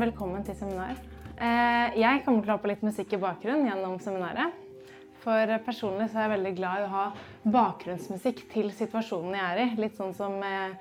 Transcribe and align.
Velkommen 0.00 0.42
til 0.46 0.56
seminar. 0.58 0.98
Eh, 1.34 1.96
jeg 2.00 2.22
kommer 2.24 2.42
til 2.42 2.50
å 2.50 2.56
ha 2.56 2.62
på 2.62 2.70
litt 2.70 2.84
musikk 2.84 3.14
i 3.14 3.20
bakgrunnen 3.22 3.68
gjennom 3.68 3.96
seminaret. 4.02 4.60
For 5.24 5.54
personlig 5.64 6.10
så 6.10 6.18
er 6.18 6.26
jeg 6.26 6.34
veldig 6.34 6.52
glad 6.58 6.82
i 6.82 6.86
å 6.86 6.92
ha 6.92 7.04
bakgrunnsmusikk 7.54 8.44
til 8.52 8.70
situasjonen 8.74 9.36
jeg 9.38 9.44
er 9.44 9.62
i. 9.62 9.66
Litt 9.80 9.96
sånn 10.00 10.12
som 10.16 10.36
eh, 10.44 10.74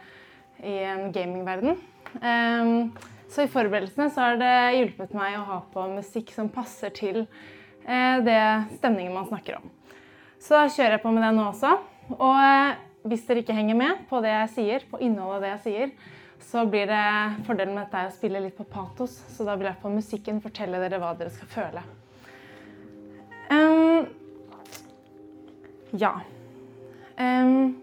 i 0.63 0.77
en 0.88 1.12
gamingverden. 1.16 1.77
Um, 2.22 2.92
så 3.31 3.45
i 3.45 3.52
forberedelsene 3.52 4.09
så 4.14 4.28
har 4.28 4.39
det 4.42 4.55
hjulpet 4.78 5.14
meg 5.17 5.38
å 5.39 5.45
ha 5.48 5.59
på 5.73 5.86
musikk 5.95 6.33
som 6.36 6.52
passer 6.53 6.94
til 6.94 7.23
eh, 7.23 8.17
det 8.25 8.42
stemningen 8.77 9.16
man 9.16 9.30
snakker 9.30 9.58
om. 9.61 9.70
Så 10.44 10.58
da 10.58 10.67
kjører 10.67 10.98
jeg 10.98 11.03
på 11.05 11.14
med 11.16 11.23
det 11.25 11.31
nå 11.38 11.48
også. 11.50 11.72
Og 12.17 12.42
eh, 12.44 12.81
hvis 13.09 13.23
dere 13.27 13.44
ikke 13.44 13.55
henger 13.58 13.80
med 13.80 14.03
på 14.09 14.22
det 14.23 14.36
jeg 14.36 14.52
sier, 14.58 14.86
på 14.92 15.02
innholdet 15.02 15.39
av 15.39 15.45
det 15.45 15.53
jeg 15.53 15.64
sier, 15.67 15.95
så 16.45 16.66
blir 16.66 16.88
det 16.88 17.03
fordelen 17.47 17.75
med 17.75 17.86
dette 17.86 18.08
å 18.08 18.13
spille 18.13 18.41
litt 18.44 18.58
på 18.58 18.66
patos. 18.69 19.16
Så 19.33 19.45
da 19.47 19.55
vil 19.58 19.69
jeg 19.69 19.81
på 19.81 19.91
musikken 19.94 20.41
fortelle 20.44 20.81
dere 20.83 20.99
hva 21.02 21.13
dere 21.17 21.33
skal 21.33 21.49
føle. 21.52 21.83
Um, 23.53 24.05
ja. 25.97 26.14
Um, 27.17 27.81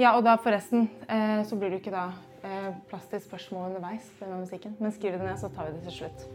ja, 0.00 0.14
og 0.14 0.24
da 0.24 0.36
forresten 0.40 0.88
uh, 1.10 1.40
så 1.46 1.58
blir 1.60 1.72
det 1.72 1.82
ikke 1.82 1.94
da 1.94 2.06
uh, 2.44 2.70
plass 2.90 3.08
til 3.10 3.22
spørsmål 3.24 3.70
underveis 3.70 4.06
denne 4.20 4.42
musikken. 4.42 4.76
Men 4.80 4.94
skriv 4.96 5.18
det 5.18 5.24
ned, 5.24 5.38
så 5.40 5.52
tar 5.52 5.68
vi 5.68 5.76
det 5.76 5.84
til 5.88 5.98
slutt. 6.02 6.28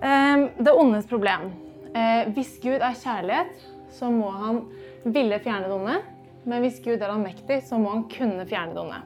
Um, 0.00 0.48
det 0.58 0.74
ondes 0.74 1.10
problem. 1.10 1.50
Uh, 1.94 2.30
hvis 2.34 2.56
Gud 2.62 2.78
er 2.78 2.98
kjærlighet, 2.98 3.68
så 3.94 4.10
må 4.14 4.30
han 4.34 4.64
ville 5.04 5.40
fjerne 5.42 5.66
det 5.66 5.76
onde. 5.76 6.00
Men 6.48 6.62
hvis 6.64 6.80
Gud 6.82 6.98
er 6.98 7.10
allmektig, 7.10 7.62
så 7.66 7.78
må 7.78 7.92
han 7.92 8.06
kunne 8.10 8.46
fjerne 8.48 8.74
det 8.74 8.82
onde. 8.82 9.00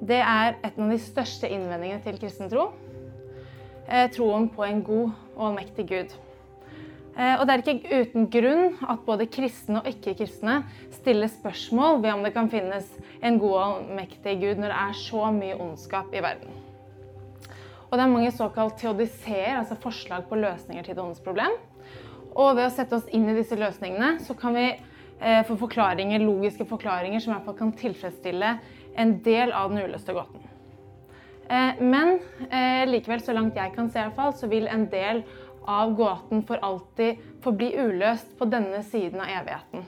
Det 0.00 0.18
er 0.20 0.58
et 0.60 0.76
av 0.76 0.90
de 0.92 0.98
største 1.00 1.48
innvendingene 1.48 2.02
til 2.04 2.18
kristen 2.20 2.50
tro. 2.52 2.68
Eh, 3.88 4.08
troen 4.12 4.48
på 4.52 4.64
en 4.66 4.82
god 4.84 5.12
og 5.36 5.44
allmektig 5.48 5.86
Gud. 5.88 6.14
Eh, 7.16 7.34
og 7.38 7.46
det 7.46 7.54
er 7.54 7.62
ikke 7.62 8.00
uten 8.02 8.26
grunn 8.28 8.64
at 8.84 9.04
både 9.06 9.28
kristne 9.32 9.80
og 9.80 9.88
ikke-kristne 9.88 10.58
stiller 10.98 11.30
spørsmål 11.32 12.02
ved 12.02 12.12
om 12.12 12.26
det 12.26 12.34
kan 12.34 12.50
finnes 12.52 12.90
en 13.24 13.38
god 13.40 13.56
og 13.62 13.94
mektig 13.96 14.36
Gud 14.42 14.60
når 14.60 14.74
det 14.74 14.80
er 14.82 14.98
så 15.00 15.30
mye 15.32 15.56
ondskap 15.56 16.12
i 16.12 16.20
verden. 16.20 16.52
Og 17.86 17.94
det 17.94 18.02
er 18.02 18.12
mange 18.12 18.34
såkalt 18.34 18.76
teodiseer, 18.82 19.54
altså 19.60 19.78
forslag 19.80 20.26
på 20.28 20.36
løsninger 20.42 20.84
til 20.84 20.98
det 20.98 21.04
ondes 21.04 21.22
problem. 21.24 21.54
Og 22.36 22.56
ved 22.58 22.66
å 22.66 22.74
sette 22.74 22.98
oss 22.98 23.08
inn 23.14 23.30
i 23.30 23.36
disse 23.38 23.56
løsningene, 23.56 24.18
så 24.20 24.36
kan 24.36 24.58
vi 24.58 24.66
eh, 25.20 25.42
få 25.46 25.56
forklaringer, 25.60 26.22
logiske 26.24 26.66
forklaringer 26.68 27.22
som 27.22 27.32
i 27.32 27.36
hvert 27.36 27.48
fall 27.48 27.58
kan 27.58 27.72
tilfredsstille 27.76 28.52
en 28.96 29.16
del 29.24 29.52
av 29.52 29.72
den 29.72 29.84
uløste 29.84 30.14
gåten. 30.16 30.44
Eh, 31.48 31.82
men 31.82 32.16
eh, 32.50 32.84
likevel, 32.88 33.22
så 33.22 33.36
langt 33.36 33.58
jeg 33.58 33.74
kan 33.76 33.90
se, 33.90 34.00
i 34.00 34.08
hvert 34.08 34.18
fall, 34.18 34.34
så 34.36 34.50
vil 34.50 34.68
en 34.70 34.86
del 34.92 35.22
av 35.66 35.92
gåten 35.98 36.44
for 36.46 36.62
alltid 36.62 37.22
forbli 37.42 37.72
uløst 37.78 38.36
på 38.38 38.48
denne 38.50 38.82
siden 38.86 39.22
av 39.22 39.32
evigheten. 39.40 39.86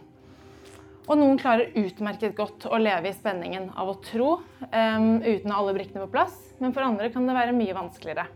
Og 1.08 1.16
noen 1.16 1.38
klarer 1.40 1.72
utmerket 1.78 2.34
godt 2.36 2.66
å 2.68 2.78
leve 2.80 3.08
i 3.08 3.16
spenningen 3.16 3.70
av 3.80 3.94
å 3.94 4.00
tro 4.04 4.34
uten 4.68 5.54
alle 5.54 5.72
brikkene 5.72 6.02
på 6.02 6.10
plass, 6.12 6.34
men 6.60 6.74
for 6.76 6.84
andre 6.84 7.08
kan 7.14 7.24
det 7.24 7.36
være 7.38 7.54
mye 7.56 7.76
vanskeligere. 7.78 8.26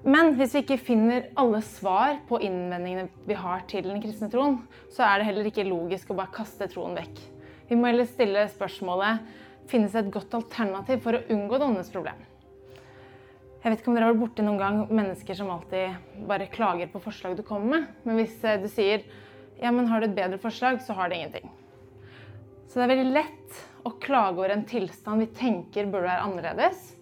Men 0.00 0.32
hvis 0.38 0.54
vi 0.56 0.62
ikke 0.62 0.80
finner 0.80 1.26
alle 1.38 1.60
svar 1.66 2.22
på 2.28 2.38
innvendingene 2.40 3.10
vi 3.28 3.36
har 3.36 3.66
til 3.68 3.84
den 3.84 4.00
kristne 4.00 4.30
troen, 4.32 4.62
så 4.88 5.04
er 5.04 5.20
det 5.20 5.28
heller 5.28 5.50
ikke 5.50 5.66
logisk 5.68 6.12
å 6.12 6.16
bare 6.16 6.32
kaste 6.32 6.70
troen 6.72 6.96
vekk. 6.96 7.20
Vi 7.68 7.76
må 7.76 7.90
heller 7.90 8.08
stille 8.08 8.46
spørsmålet 8.48 9.20
finnes 9.70 9.92
det 9.92 10.06
et 10.06 10.12
godt 10.14 10.32
alternativ 10.40 11.02
for 11.04 11.18
å 11.18 11.24
unngå 11.30 11.60
det 11.60 11.68
åndes 11.68 11.92
problem. 11.92 12.24
Jeg 13.60 13.74
vet 13.74 13.82
ikke 13.82 13.90
om 13.92 13.96
dere 13.98 14.06
har 14.08 14.14
vært 14.14 14.22
borti 14.22 14.44
noen 14.46 14.60
gang 14.62 14.78
mennesker 14.88 15.36
som 15.36 15.50
alltid 15.52 16.24
bare 16.28 16.48
klager 16.48 16.88
på 16.88 17.02
forslag 17.04 17.36
du 17.36 17.42
kommer 17.44 17.74
med. 17.74 17.90
Men 18.08 18.16
hvis 18.22 18.38
eh, 18.40 18.56
du 18.62 18.70
sier 18.72 19.04
ja, 19.60 19.68
men 19.68 19.90
har 19.90 20.00
du 20.00 20.06
et 20.08 20.16
bedre 20.16 20.38
forslag, 20.40 20.80
så 20.80 20.96
har 20.96 21.12
det 21.12 21.18
ingenting. 21.18 21.50
Så 22.70 22.78
det 22.78 22.86
er 22.86 22.92
veldig 22.94 23.12
lett 23.12 23.60
å 23.84 23.92
klage 24.00 24.40
over 24.40 24.54
en 24.54 24.64
tilstand 24.64 25.26
vi 25.26 25.28
tenker 25.36 25.90
burde 25.92 26.08
være 26.08 26.24
annerledes. 26.24 26.94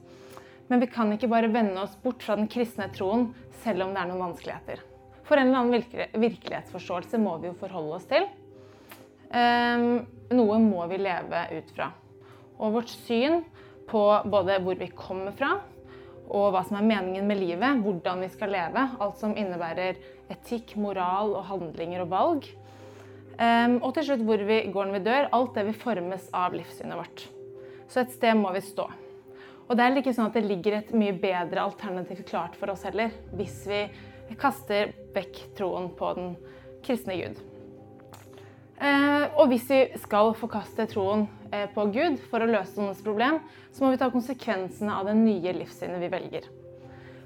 Men 0.69 0.83
vi 0.83 0.91
kan 0.93 1.13
ikke 1.15 1.31
bare 1.33 1.51
vende 1.53 1.81
oss 1.81 1.97
bort 2.03 2.23
fra 2.25 2.37
den 2.39 2.49
kristne 2.51 2.91
troen 2.93 3.31
selv 3.63 3.87
om 3.87 3.95
det 3.95 4.03
er 4.03 4.11
noen 4.11 4.27
vanskeligheter. 4.29 4.83
For 5.29 5.37
en 5.37 5.51
eller 5.51 5.65
annen 5.65 6.21
virkelighetsforståelse 6.23 7.21
må 7.21 7.37
vi 7.41 7.51
jo 7.51 7.57
forholde 7.61 7.97
oss 7.99 8.07
til. 8.09 8.29
Um, 9.29 10.07
noe 10.33 10.61
må 10.63 10.87
vi 10.89 11.01
leve 11.03 11.43
ut 11.53 11.73
fra. 11.77 11.91
Og 12.59 12.79
vårt 12.79 12.93
syn 12.93 13.43
på 13.89 14.05
både 14.29 14.59
hvor 14.65 14.79
vi 14.81 14.89
kommer 14.97 15.35
fra, 15.37 15.59
og 16.29 16.53
hva 16.53 16.63
som 16.69 16.77
er 16.77 16.89
meningen 16.89 17.29
med 17.29 17.41
livet, 17.41 17.81
hvordan 17.85 18.25
vi 18.25 18.31
skal 18.33 18.53
leve. 18.53 18.85
Alt 19.01 19.21
som 19.21 19.37
innebærer 19.37 20.01
etikk, 20.33 20.75
moral 20.81 21.33
og 21.39 21.47
handlinger 21.49 22.05
og 22.05 22.13
valg. 22.13 22.49
Um, 23.39 23.79
og 23.81 23.93
til 23.97 24.09
slutt 24.09 24.25
hvor 24.29 24.41
vi 24.49 24.63
går 24.73 24.89
når 24.89 24.99
vi 24.99 25.05
dør. 25.09 25.29
Alt 25.37 25.57
det 25.57 25.69
vil 25.71 25.83
formes 25.85 26.29
av 26.37 26.57
livssynet 26.57 27.01
vårt. 27.01 27.29
Så 27.89 28.03
et 28.03 28.17
sted 28.17 28.37
må 28.37 28.53
vi 28.57 28.65
stå. 28.65 28.89
Og 29.69 29.77
det 29.77 29.85
er 29.85 29.99
ikke 30.01 30.15
sånn 30.17 30.31
at 30.31 30.37
det 30.39 30.47
ligger 30.49 30.79
et 30.79 30.95
mye 30.97 31.13
bedre 31.13 31.67
alternativ 31.69 32.23
klart 32.29 32.57
for 32.57 32.73
oss 32.73 32.87
heller, 32.89 33.13
hvis 33.37 33.61
vi 33.69 33.83
kaster 34.41 34.95
vekk 35.15 35.43
troen 35.59 35.91
på 35.97 36.13
den 36.17 36.35
kristne 36.85 37.17
Gud. 37.21 37.41
Uh, 38.79 39.27
og 39.41 39.51
hvis 39.51 39.67
vi 39.69 39.81
skal 39.99 40.31
forkaste 40.39 40.87
troen 40.93 41.27
uh, 41.51 41.67
på 41.75 41.89
Gud 41.93 42.21
for 42.31 42.45
å 42.45 42.49
løse 42.49 42.79
noens 42.79 43.03
problem, 43.05 43.41
så 43.75 43.85
må 43.85 43.91
vi 43.93 43.99
ta 44.01 44.09
konsekvensene 44.13 44.95
av 44.95 45.11
det 45.11 45.17
nye 45.19 45.57
livssynet 45.57 46.01
vi 46.01 46.13
velger. 46.13 46.47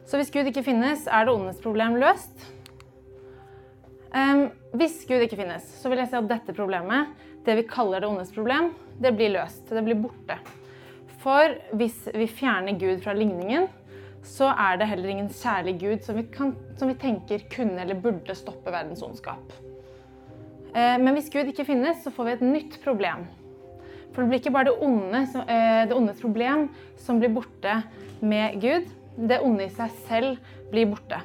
Så 0.08 0.18
hvis 0.18 0.32
Gud 0.34 0.48
ikke 0.50 0.64
finnes, 0.66 1.04
er 1.06 1.28
det 1.28 1.34
ondes 1.36 1.60
problem 1.62 2.00
løst? 2.00 2.50
Hvis 4.76 4.98
Gud 5.08 5.22
ikke 5.24 5.38
finnes, 5.38 5.64
så 5.80 5.88
vil 5.88 6.02
jeg 6.02 6.10
si 6.10 6.16
at 6.18 6.26
dette 6.28 6.52
problemet, 6.56 7.12
det 7.46 7.54
vi 7.56 7.64
kaller 7.68 8.02
det 8.02 8.10
ondes 8.10 8.32
problem, 8.34 8.72
det 9.00 9.14
blir 9.16 9.32
løst. 9.32 9.62
Det 9.68 9.84
blir 9.84 10.00
borte. 10.02 10.36
For 11.22 11.54
hvis 11.78 11.98
vi 12.16 12.26
fjerner 12.26 12.78
Gud 12.80 13.02
fra 13.04 13.14
ligningen, 13.14 13.68
så 14.26 14.52
er 14.54 14.78
det 14.78 14.88
heller 14.90 15.10
ingen 15.10 15.30
kjærlig 15.34 15.76
Gud 15.80 16.02
som 16.06 16.18
vi, 16.18 16.24
kan, 16.30 16.54
som 16.78 16.90
vi 16.90 16.98
tenker 16.98 17.44
kunne 17.50 17.82
eller 17.82 17.98
burde 17.98 18.34
stoppe 18.38 18.70
verdens 18.70 19.02
ondskap. 19.02 19.54
Uh, 20.72 20.98
men 21.02 21.12
hvis 21.16 21.30
Gud 21.30 21.50
ikke 21.50 21.66
finnes, 21.68 22.00
så 22.02 22.12
får 22.14 22.28
vi 22.28 22.34
et 22.36 22.44
nytt 22.46 22.78
problem. 22.84 23.26
For 24.12 24.22
det 24.22 24.28
blir 24.28 24.42
ikke 24.42 24.54
bare 24.54 24.68
det, 24.68 24.78
onde, 24.84 25.20
eh, 25.48 25.82
det 25.88 25.96
ondes 25.96 26.18
problem 26.20 26.66
som 27.00 27.20
blir 27.20 27.32
borte 27.32 27.78
med 28.20 28.58
Gud. 28.60 28.90
Det 29.16 29.38
onde 29.40 29.64
i 29.64 29.72
seg 29.72 29.94
selv 30.04 30.50
blir 30.72 30.90
borte. 30.90 31.20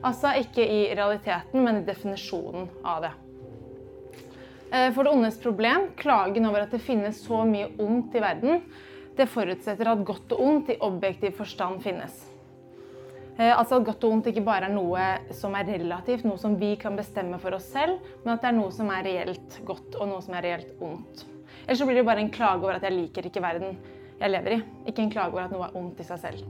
Altså 0.00 0.32
ikke 0.40 0.64
i 0.64 0.94
realiteten, 0.96 1.60
men 1.60 1.82
i 1.82 1.84
definisjonen 1.84 2.70
av 2.88 3.04
det. 3.04 3.10
Eh, 4.72 4.88
for 4.94 5.04
det 5.04 5.12
ondes 5.12 5.36
problem, 5.42 5.90
klagen 5.96 6.48
over 6.48 6.64
at 6.64 6.72
det 6.72 6.80
finnes 6.80 7.20
så 7.20 7.42
mye 7.44 7.68
ondt 7.76 8.16
i 8.16 8.24
verden, 8.24 8.64
det 9.18 9.28
forutsetter 9.30 9.90
at 9.90 10.04
godt 10.06 10.34
og 10.36 10.44
ondt 10.44 10.74
i 10.74 10.78
objektiv 10.86 11.34
forstand 11.38 11.80
finnes. 11.84 12.14
Eh, 13.40 13.50
altså 13.50 13.78
at 13.78 13.86
godt 13.88 14.04
og 14.04 14.14
ondt 14.16 14.30
ikke 14.30 14.44
bare 14.46 14.68
er 14.68 14.74
noe 14.74 15.34
som 15.36 15.54
er 15.56 15.68
relativt, 15.68 16.26
noe 16.28 16.40
som 16.40 16.56
vi 16.60 16.74
kan 16.80 16.98
bestemme 16.98 17.40
for 17.42 17.56
oss 17.56 17.70
selv, 17.72 18.00
men 18.24 18.34
at 18.34 18.44
det 18.44 18.50
er 18.50 18.58
noe 18.58 18.72
som 18.74 18.90
er 18.92 19.06
reelt 19.06 19.60
godt 19.68 19.98
og 19.98 20.10
noe 20.10 20.24
som 20.24 20.36
er 20.36 20.46
reelt 20.48 20.74
ondt. 20.84 21.24
Ellers 21.64 21.80
så 21.80 21.88
blir 21.88 22.00
det 22.00 22.08
bare 22.08 22.24
en 22.24 22.32
klage 22.32 22.64
over 22.64 22.78
at 22.78 22.86
jeg 22.86 22.96
liker 22.96 23.28
ikke 23.28 23.44
verden 23.44 23.78
jeg 24.20 24.32
lever 24.34 24.58
i. 24.58 24.62
Ikke 24.90 25.04
en 25.04 25.12
klage 25.12 25.32
over 25.32 25.46
at 25.46 25.54
noe 25.54 25.68
er 25.68 25.78
ondt 25.80 26.02
i 26.02 26.06
seg 26.06 26.20
selv. 26.20 26.48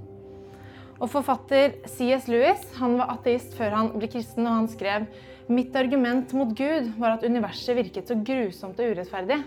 Og 1.00 1.08
Forfatter 1.08 1.78
C.S. 1.88 2.26
Lewis 2.28 2.64
han 2.76 2.98
var 2.98 3.14
ateist 3.14 3.54
før 3.56 3.76
han 3.76 3.92
ble 3.94 4.10
kristen, 4.10 4.44
og 4.46 4.58
han 4.58 4.68
skrev 4.68 5.06
Mitt 5.50 5.74
argument 5.74 6.30
mot 6.36 6.52
Gud 6.54 6.92
var 7.00 7.16
at 7.16 7.24
universet 7.26 7.74
virket 7.74 8.06
så 8.06 8.14
grusomt 8.14 8.78
og 8.78 8.92
urettferdig. 8.92 9.40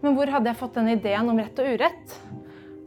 Men 0.00 0.14
hvor 0.14 0.30
hadde 0.30 0.52
jeg 0.52 0.60
fått 0.60 0.76
den 0.78 0.92
ideen 0.92 1.30
om 1.30 1.40
rett 1.40 1.58
og 1.58 1.70
urett? 1.74 2.16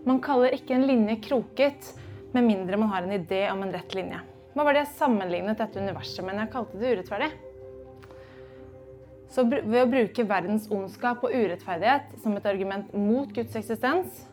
Man 0.07 0.21
kaller 0.23 0.55
ikke 0.55 0.77
en 0.77 0.87
linje 0.87 1.17
kroket 1.25 1.91
med 2.31 2.47
mindre 2.47 2.77
man 2.79 2.89
har 2.93 3.03
en 3.03 3.11
idé 3.11 3.43
om 3.51 3.63
en 3.63 3.73
rett 3.73 3.95
linje. 3.95 4.21
Hva 4.55 4.63
var 4.63 4.75
det 4.75 4.85
jeg 4.85 4.95
sammenlignet 4.99 5.59
dette 5.59 5.79
universet 5.79 6.23
med 6.25 6.35
når 6.35 6.45
jeg 6.45 6.53
kalte 6.55 6.79
det 6.79 6.93
urettferdig? 6.95 7.31
Så 9.31 9.45
ved 9.47 9.77
å 9.79 9.87
bruke 9.87 10.27
verdens 10.27 10.67
ondskap 10.71 11.23
og 11.23 11.35
urettferdighet 11.35 12.15
som 12.23 12.35
et 12.35 12.47
argument 12.47 12.91
mot 12.95 13.31
Guds 13.31 13.55
eksistens, 13.59 14.25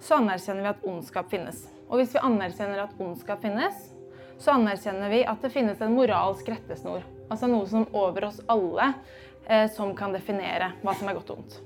så 0.00 0.16
anerkjenner 0.16 0.64
vi 0.64 0.70
at 0.70 0.84
ondskap 0.88 1.28
finnes. 1.32 1.66
Og 1.88 2.00
hvis 2.00 2.14
vi 2.16 2.22
anerkjenner 2.24 2.84
at 2.86 3.00
ondskap 3.00 3.42
finnes, 3.44 3.90
så 4.40 4.54
anerkjenner 4.56 5.12
vi 5.12 5.24
at 5.28 5.42
det 5.44 5.52
finnes 5.52 5.80
en 5.84 5.92
moralsk 5.92 6.48
rettesnor. 6.48 7.04
Altså 7.28 7.50
noe 7.52 7.68
som 7.68 7.84
over 7.92 8.30
oss 8.30 8.40
alle 8.48 8.94
eh, 9.44 9.66
som 9.72 9.92
kan 9.96 10.16
definere 10.16 10.72
hva 10.80 10.96
som 10.96 11.10
er 11.10 11.20
godt 11.20 11.34
og 11.34 11.42
ondt. 11.42 11.60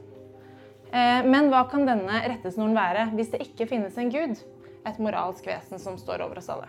Eh, 0.94 1.26
men 1.26 1.50
hva 1.50 1.64
kan 1.66 1.82
denne 1.88 2.22
rettesnoren 2.28 2.76
være 2.76 3.08
hvis 3.18 3.32
det 3.32 3.42
ikke 3.42 3.66
finnes 3.72 3.98
en 3.98 4.12
gud? 4.14 4.38
Et 4.86 4.98
moralsk 5.02 5.46
vesen 5.48 5.80
som 5.82 5.98
står 5.98 6.22
over 6.22 6.38
oss 6.38 6.50
alle. 6.52 6.68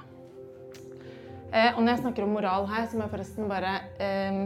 Eh, 1.51 1.72
og 1.75 1.83
når 1.83 1.92
jeg 1.94 2.01
snakker 2.01 2.25
om 2.25 2.33
moral 2.33 2.66
her, 2.72 2.88
så 2.89 2.98
må 2.98 3.06
jeg 3.06 3.13
forresten 3.13 3.51
bare 3.51 3.75
eh, 4.01 4.39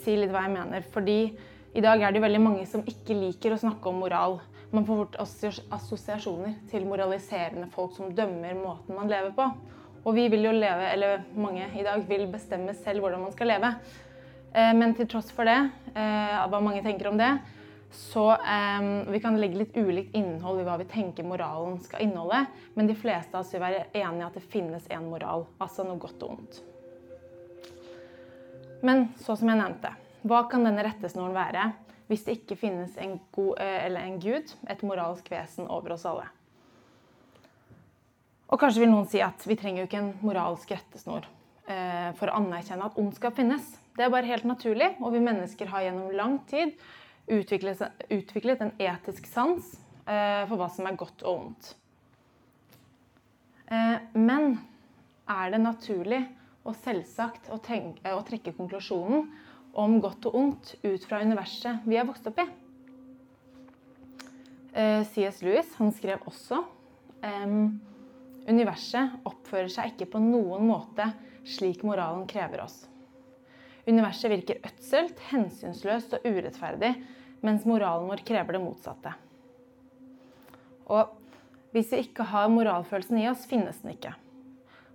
si 0.00 0.16
litt 0.16 0.32
hva 0.32 0.46
jeg 0.46 0.54
mener. 0.56 0.86
Fordi 0.94 1.18
i 1.76 1.82
dag 1.84 2.00
er 2.00 2.14
det 2.14 2.22
veldig 2.24 2.40
mange 2.42 2.64
som 2.70 2.84
ikke 2.88 3.18
liker 3.18 3.54
å 3.54 3.60
snakke 3.60 3.90
om 3.90 4.00
moral. 4.00 4.38
Man 4.72 4.86
får 4.88 5.02
fort 5.02 5.18
assosiasjoner 5.76 6.56
til 6.70 6.88
moraliserende 6.88 7.68
folk 7.74 7.92
som 7.94 8.14
dømmer 8.16 8.56
måten 8.56 8.96
man 8.96 9.12
lever 9.12 9.34
på. 9.36 9.50
Og 10.06 10.16
vi 10.16 10.30
vil 10.32 10.48
jo 10.48 10.54
leve, 10.54 10.88
eller 10.94 11.26
mange 11.36 11.66
i 11.76 11.84
dag 11.84 12.02
vil 12.08 12.24
bestemme 12.30 12.72
selv 12.78 13.04
hvordan 13.04 13.26
man 13.26 13.36
skal 13.36 13.52
leve. 13.52 13.74
Eh, 14.56 14.72
men 14.80 14.96
til 14.96 15.10
tross 15.12 15.28
for 15.34 15.44
det, 15.44 15.60
hva 15.92 16.58
mange 16.60 16.82
tenker 16.84 17.08
om 17.08 17.20
det, 17.20 17.30
så 17.90 18.30
um, 18.36 19.12
vi 19.12 19.20
kan 19.20 19.40
legge 19.40 19.60
litt 19.60 19.76
ulikt 19.76 20.14
innhold 20.16 20.60
i 20.60 20.64
hva 20.66 20.76
vi 20.80 20.88
tenker 20.90 21.26
moralen 21.26 21.78
skal 21.84 22.02
inneholde. 22.04 22.42
Men 22.74 22.88
de 22.90 22.96
fleste 22.98 23.36
av 23.36 23.44
oss 23.44 23.52
vil 23.54 23.62
være 23.62 23.86
enige 23.92 24.24
i 24.24 24.26
at 24.26 24.38
det 24.38 24.44
finnes 24.52 24.88
en 24.92 25.10
moral, 25.10 25.46
altså 25.62 25.86
noe 25.86 26.00
godt 26.02 26.24
og 26.26 26.34
ondt. 26.36 26.60
Men 28.86 29.08
så 29.22 29.36
som 29.38 29.48
jeg 29.48 29.60
nevnte, 29.60 29.92
hva 30.26 30.42
kan 30.50 30.66
denne 30.66 30.84
rettesnoren 30.84 31.36
være 31.36 31.70
hvis 32.06 32.22
det 32.26 32.36
ikke 32.36 32.58
finnes 32.60 32.98
en, 33.02 33.16
god, 33.34 33.56
eller 33.58 34.04
en 34.06 34.18
gud, 34.22 34.52
et 34.70 34.82
moralsk 34.86 35.30
vesen 35.32 35.70
over 35.72 35.96
oss 35.96 36.04
alle? 36.06 36.28
Og 38.46 38.60
kanskje 38.62 38.84
vil 38.84 38.92
noen 38.92 39.08
si 39.10 39.18
at 39.24 39.42
vi 39.48 39.56
trenger 39.58 39.82
jo 39.82 39.88
ikke 39.88 40.02
en 40.04 40.12
moralsk 40.22 40.70
rettesnor 40.76 41.24
eh, 41.66 42.12
for 42.18 42.30
å 42.30 42.36
anerkjenne 42.38 42.86
at 42.86 43.00
ondskap 43.00 43.34
finnes. 43.38 43.72
Det 43.96 44.04
er 44.06 44.12
bare 44.12 44.28
helt 44.28 44.46
naturlig, 44.46 44.92
og 45.00 45.16
vi 45.16 45.24
mennesker 45.24 45.72
har 45.72 45.88
gjennom 45.88 46.14
lang 46.14 46.38
tid 46.50 46.76
utviklet, 47.26 47.82
utviklet 48.10 48.62
en 48.62 48.72
etisk 48.78 49.26
sans 49.30 49.72
eh, 50.06 50.42
for 50.48 50.56
hva 50.60 50.68
som 50.72 50.86
er 50.88 50.98
godt 50.98 51.24
og 51.26 51.40
vondt. 51.40 51.72
Eh, 53.66 53.98
men 54.14 54.58
er 55.26 55.52
det 55.54 55.62
naturlig 55.62 56.22
og 56.66 56.76
selvsagt 56.82 57.50
å, 57.54 57.58
tenke, 57.62 58.02
å, 58.14 58.22
trekke 58.26 58.54
konklusjonen 58.56 59.26
om 59.76 59.98
godt 60.02 60.28
og 60.30 60.38
ondt 60.38 60.72
ut 60.86 61.04
fra 61.06 61.20
universet 61.22 61.84
vi 61.86 61.98
har 61.98 62.06
vokst 62.08 62.30
opp 62.30 62.40
i? 62.42 62.46
Eh, 64.76 65.02
C.S. 65.10 65.42
Lewis 65.42 65.74
han 65.80 65.94
skrev 65.94 66.26
også 66.28 66.62
universet 68.46 69.24
oppfører 69.26 69.70
seg 69.72 69.94
ikke 69.94 70.12
på 70.12 70.20
noen 70.22 70.68
måte 70.68 71.08
slik 71.48 71.82
moralen 71.86 72.26
krever 72.30 72.62
oss. 72.62 72.84
Universet 73.86 74.32
virker 74.32 74.64
ødselt, 74.66 75.20
hensynsløst 75.30 76.16
og 76.16 76.26
urettferdig 76.26 76.92
mens 77.46 77.66
moralen 77.68 78.08
vår 78.10 78.24
krever 78.26 78.56
det 78.56 78.62
motsatte. 78.64 79.12
Og 80.90 81.14
hvis 81.74 81.92
vi 81.92 82.02
ikke 82.06 82.26
har 82.30 82.50
moralfølelsen 82.50 83.20
i 83.20 83.28
oss, 83.30 83.46
finnes 83.46 83.78
den 83.82 83.94
ikke. 83.94 84.14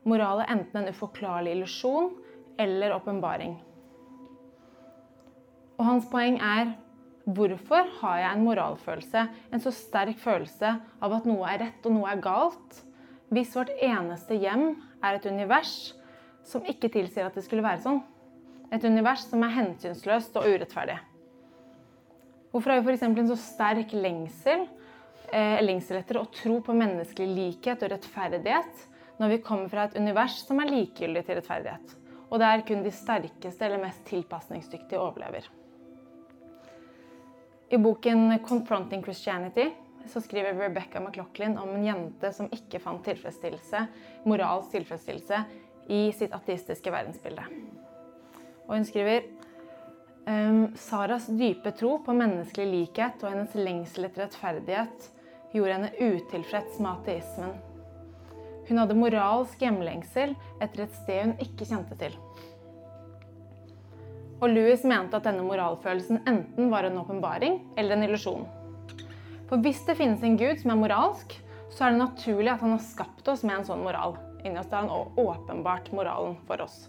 Moral 0.08 0.42
er 0.42 0.52
enten 0.56 0.82
en 0.82 0.90
uforklarlig 0.90 1.54
illusjon 1.56 2.10
eller 2.60 2.96
åpenbaring. 2.96 3.60
Og 5.78 5.86
hans 5.88 6.08
poeng 6.10 6.40
er 6.42 6.74
hvorfor 7.26 7.88
har 8.02 8.18
jeg 8.22 8.36
en 8.36 8.46
moralfølelse, 8.46 9.26
en 9.54 9.62
så 9.62 9.72
sterk 9.74 10.18
følelse 10.22 10.74
av 11.02 11.14
at 11.16 11.28
noe 11.30 11.46
er 11.50 11.62
rett 11.68 11.86
og 11.86 11.96
noe 11.96 12.10
er 12.10 12.24
galt, 12.24 12.82
hvis 13.32 13.54
vårt 13.56 13.72
eneste 13.78 14.36
hjem 14.42 14.74
er 15.00 15.18
et 15.18 15.28
univers 15.30 15.94
som 16.48 16.66
ikke 16.68 16.90
tilsier 16.92 17.30
at 17.30 17.38
det 17.38 17.46
skulle 17.46 17.64
være 17.64 17.84
sånn? 17.86 18.02
Et 18.72 18.84
univers 18.88 19.26
som 19.28 19.44
er 19.44 19.56
hensynsløst 19.58 20.38
og 20.40 20.48
urettferdig. 20.48 20.98
Hvorfor 22.52 22.74
har 22.74 22.82
vi 22.82 22.92
f.eks. 22.92 23.04
en 23.08 23.32
så 23.32 23.38
sterk 23.40 23.94
lengsel, 23.96 24.66
eh, 25.32 25.60
lengsel 25.64 26.00
etter 26.00 26.20
å 26.20 26.28
tro 26.32 26.60
på 26.64 26.76
menneskelig 26.76 27.28
likhet 27.32 27.84
og 27.84 27.94
rettferdighet 27.94 28.86
når 29.20 29.34
vi 29.36 29.42
kommer 29.46 29.72
fra 29.72 29.88
et 29.88 29.98
univers 30.00 30.42
som 30.44 30.60
er 30.60 30.72
likegyldig 30.72 31.24
til 31.28 31.40
rettferdighet, 31.40 31.96
og 32.30 32.40
der 32.44 32.64
kun 32.68 32.84
de 32.84 32.94
sterkeste 32.96 33.68
eller 33.68 33.84
mest 33.84 34.04
tilpasningsdyktige 34.10 35.00
overlever? 35.00 35.48
I 37.72 37.78
boken 37.78 38.40
'Confronting 38.40 39.04
Christianity' 39.04 39.72
så 40.06 40.20
skriver 40.22 40.60
Rebecca 40.60 41.00
McLaughlin 41.00 41.58
om 41.58 41.70
en 41.70 41.86
jente 41.86 42.34
som 42.34 42.50
ikke 42.52 42.80
fant 42.80 43.04
tilfredsstillelse, 43.06 43.86
moralsk 44.26 44.72
tilfredsstillelse 44.72 45.44
i 45.88 46.12
sitt 46.12 46.34
ateistiske 46.34 46.92
verdensbilde. 46.92 47.46
Og 48.72 48.80
hun 48.80 48.88
skriver 48.88 49.28
Um, 50.30 50.76
Saras 50.78 51.26
dype 51.28 51.72
tro 51.74 51.96
på 52.06 52.14
menneskelig 52.14 52.68
likhet 52.70 53.24
og 53.26 53.32
hennes 53.32 53.56
lengsel 53.58 54.06
etter 54.06 54.28
rettferdighet 54.28 55.08
gjorde 55.50 55.74
henne 55.74 55.90
utilfreds 55.98 56.78
med 56.78 56.92
ateismen. 56.92 57.56
Hun 58.70 58.80
hadde 58.80 59.00
moralsk 59.00 59.64
hjemlengsel 59.66 60.36
etter 60.62 60.86
et 60.86 60.94
sted 61.00 61.24
hun 61.26 61.34
ikke 61.42 61.66
kjente 61.72 61.98
til. 62.04 62.14
Og 64.42 64.54
Louis 64.54 64.86
mente 64.86 65.18
at 65.18 65.26
denne 65.26 65.44
moralfølelsen 65.46 66.22
enten 66.30 66.70
var 66.70 66.86
en 66.86 67.02
åpenbaring 67.02 67.58
eller 67.74 67.98
en 67.98 68.06
illusjon. 68.06 68.46
For 69.50 69.58
hvis 69.66 69.82
det 69.90 69.98
finnes 69.98 70.22
en 70.24 70.38
gud 70.38 70.62
som 70.62 70.76
er 70.76 70.82
moralsk, 70.86 71.34
så 71.74 71.88
er 71.88 71.96
det 71.96 72.04
naturlig 72.06 72.54
at 72.54 72.62
han 72.62 72.78
har 72.78 72.86
skapt 72.86 73.28
oss 73.34 73.42
med 73.42 73.58
en 73.58 73.70
sånn 73.74 73.84
moral. 73.84 74.20
Inni 74.46 74.62
oss 74.62 74.70
har 74.70 74.86
han 74.86 75.18
åpenbart 75.18 75.90
moralen 75.98 76.38
for 76.46 76.62
oss. 76.62 76.84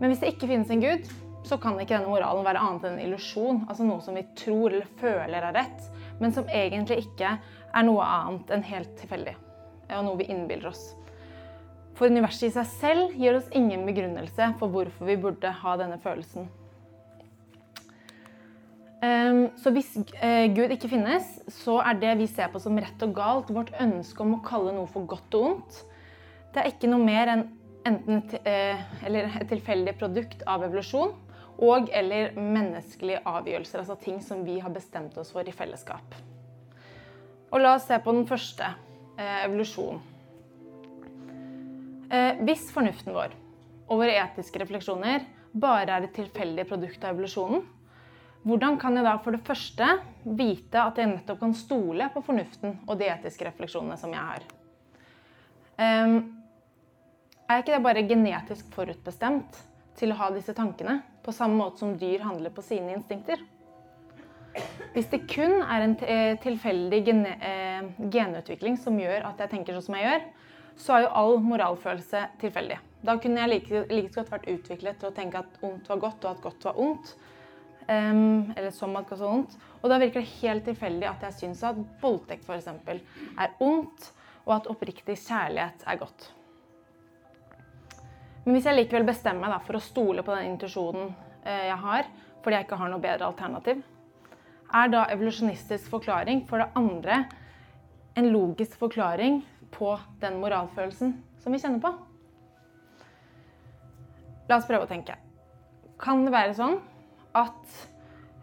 Men 0.00 0.10
hvis 0.10 0.22
det 0.22 0.32
ikke 0.34 0.48
finnes 0.48 0.70
en 0.72 0.82
gud, 0.82 1.08
så 1.46 1.56
kan 1.60 1.78
ikke 1.80 1.96
denne 1.96 2.10
moralen 2.10 2.44
være 2.44 2.62
annet 2.62 2.86
enn 2.86 2.98
en 2.98 3.04
illusjon. 3.06 3.64
Altså 3.68 3.86
noe 3.86 4.00
som 4.04 4.16
vi 4.16 4.24
tror 4.38 4.72
eller 4.72 4.88
føler 5.00 5.48
er 5.48 5.56
rett, 5.56 5.90
men 6.20 6.34
som 6.36 6.48
egentlig 6.48 7.02
ikke 7.06 7.34
er 7.40 7.86
noe 7.86 8.04
annet 8.04 8.52
enn 8.54 8.64
helt 8.68 8.94
tilfeldig. 9.00 9.36
Og 9.96 10.06
noe 10.06 10.20
vi 10.20 10.28
innbiller 10.32 10.70
oss. 10.70 10.90
For 11.98 12.08
universet 12.08 12.48
i 12.48 12.54
seg 12.54 12.68
selv 12.78 13.18
gir 13.20 13.36
oss 13.36 13.50
ingen 13.56 13.84
begrunnelse 13.88 14.54
for 14.60 14.72
hvorfor 14.72 15.08
vi 15.08 15.18
burde 15.20 15.52
ha 15.60 15.76
denne 15.76 15.98
følelsen. 16.00 16.48
Ehm, 19.04 19.46
så 19.60 19.72
hvis 19.72 19.94
eh, 20.20 20.46
Gud 20.52 20.72
ikke 20.72 20.90
finnes, 20.92 21.28
så 21.60 21.78
er 21.84 22.00
det 22.00 22.16
vi 22.20 22.28
ser 22.28 22.50
på 22.52 22.60
som 22.60 22.76
rett 22.80 23.04
og 23.04 23.14
galt, 23.16 23.52
vårt 23.52 23.72
ønske 23.80 24.24
om 24.24 24.36
å 24.36 24.42
kalle 24.44 24.74
noe 24.76 24.88
for 24.92 25.08
godt 25.08 25.36
og 25.38 25.46
ondt, 25.50 25.80
det 26.52 26.62
er 26.62 26.72
ikke 26.72 26.90
noe 26.90 27.04
mer 27.04 27.30
enn 27.32 27.46
enten 27.88 28.22
eller 28.44 29.30
et 29.40 29.48
tilfeldig 29.48 29.94
produkt 29.98 30.42
av 30.48 30.64
evolusjon 30.66 31.14
og 31.60 31.90
eller 31.92 32.36
menneskelige 32.36 33.20
avgjørelser, 33.28 33.82
altså 33.82 33.96
ting 34.00 34.20
som 34.24 34.44
vi 34.46 34.58
har 34.62 34.72
bestemt 34.72 35.16
oss 35.20 35.32
for 35.34 35.46
i 35.46 35.54
fellesskap. 35.54 36.14
Og 37.50 37.60
la 37.60 37.74
oss 37.76 37.88
se 37.90 37.98
på 38.00 38.14
den 38.14 38.26
første 38.28 38.64
eh, 39.18 39.42
evolusjon. 39.44 40.00
Eh, 42.10 42.40
hvis 42.46 42.70
fornuften 42.72 43.14
vår 43.14 43.34
og 43.90 44.00
våre 44.00 44.16
etiske 44.22 44.62
refleksjoner 44.62 45.26
bare 45.50 45.98
er 45.98 46.06
et 46.06 46.16
tilfeldig 46.16 46.64
produkt 46.70 47.04
av 47.04 47.16
evolusjonen, 47.16 47.66
hvordan 48.46 48.78
kan 48.80 48.96
jeg 48.96 49.04
da 49.04 49.18
for 49.20 49.36
det 49.36 49.44
første 49.44 49.86
vite 50.24 50.80
at 50.80 50.96
jeg 50.96 51.10
nettopp 51.10 51.42
kan 51.42 51.52
stole 51.58 52.06
på 52.14 52.22
fornuften 52.24 52.78
og 52.86 52.96
de 52.96 53.10
etiske 53.12 53.44
refleksjonene 53.44 53.98
som 54.00 54.14
jeg 54.16 54.28
har? 54.30 54.46
Er 57.50 57.64
ikke 57.64 57.74
det 57.74 57.82
bare 57.82 58.06
genetisk 58.06 58.68
forutbestemt 58.76 59.56
til 59.98 60.12
å 60.12 60.18
ha 60.20 60.28
disse 60.30 60.52
tankene, 60.54 61.00
på 61.24 61.32
samme 61.34 61.58
måte 61.58 61.82
som 61.82 61.96
dyr 61.98 62.22
handler 62.22 62.52
på 62.54 62.62
sine 62.62 62.94
instinkter. 62.94 63.42
Hvis 64.94 65.10
det 65.10 65.24
kun 65.30 65.56
er 65.58 65.82
en 65.82 65.96
eh, 66.06 66.36
tilfeldig 66.42 67.00
gene, 67.08 67.32
eh, 67.42 67.90
genutvikling 68.14 68.78
som 68.78 68.96
gjør 68.98 69.26
at 69.32 69.42
jeg 69.42 69.52
tenker 69.56 69.74
sånn 69.74 69.86
som 69.88 69.98
jeg 69.98 70.06
gjør, 70.06 70.24
så 70.78 70.94
er 70.94 71.04
jo 71.04 71.12
all 71.20 71.36
moralfølelse 71.42 72.22
tilfeldig. 72.40 72.78
Da 73.02 73.18
kunne 73.18 73.42
jeg 73.42 73.52
like, 73.56 73.84
like 73.90 74.14
godt 74.14 74.32
vært 74.32 74.48
utviklet 74.54 75.02
til 75.02 75.10
å 75.10 75.14
tenke 75.18 75.42
at 75.42 75.60
ondt 75.66 75.90
var 75.90 76.02
godt, 76.06 76.24
og 76.24 76.30
at 76.32 76.42
godt 76.46 76.70
var 76.70 76.82
ondt. 76.86 77.14
Um, 77.90 78.52
eller 78.54 78.70
som 78.70 78.94
at 78.94 79.10
godt 79.10 79.24
var 79.24 79.38
ondt. 79.40 79.56
Og 79.80 79.90
da 79.90 79.98
virker 79.98 80.22
det 80.22 80.36
helt 80.38 80.68
tilfeldig 80.70 81.08
at 81.10 81.24
jeg 81.26 81.38
syns 81.40 81.64
at 81.66 81.78
voldtekt 82.02 82.46
f.eks. 82.46 82.68
er 82.70 83.56
ondt, 83.58 84.12
og 84.46 84.60
at 84.60 84.70
oppriktig 84.70 85.18
kjærlighet 85.18 85.88
er 85.90 85.98
godt. 86.00 86.30
Men 88.50 88.56
hvis 88.58 88.64
jeg 88.66 88.74
likevel 88.80 89.04
bestemmer 89.06 89.46
meg 89.46 89.60
for 89.62 89.78
å 89.78 89.80
stole 89.84 90.24
på 90.26 90.32
den 90.34 90.48
intuisjonen 90.48 91.12
eh, 91.46 91.68
jeg 91.68 91.76
har, 91.84 92.08
fordi 92.42 92.56
jeg 92.56 92.66
ikke 92.66 92.78
har 92.80 92.88
noe 92.90 93.02
bedre 93.04 93.28
alternativ, 93.28 93.84
er 94.74 94.88
da 94.90 95.04
evolusjonistisk 95.14 95.86
forklaring 95.92 96.40
for 96.48 96.58
det 96.58 96.66
andre 96.80 97.18
en 98.18 98.26
logisk 98.34 98.74
forklaring 98.80 99.36
på 99.70 99.92
den 100.18 100.40
moralfølelsen 100.42 101.12
som 101.44 101.54
vi 101.54 101.60
kjenner 101.62 101.78
på? 101.84 101.92
La 104.50 104.58
oss 104.58 104.66
prøve 104.66 104.88
å 104.88 104.90
tenke. 104.90 105.14
Kan 106.02 106.26
det 106.26 106.34
være 106.34 106.58
sånn 106.58 106.80
at 107.38 107.78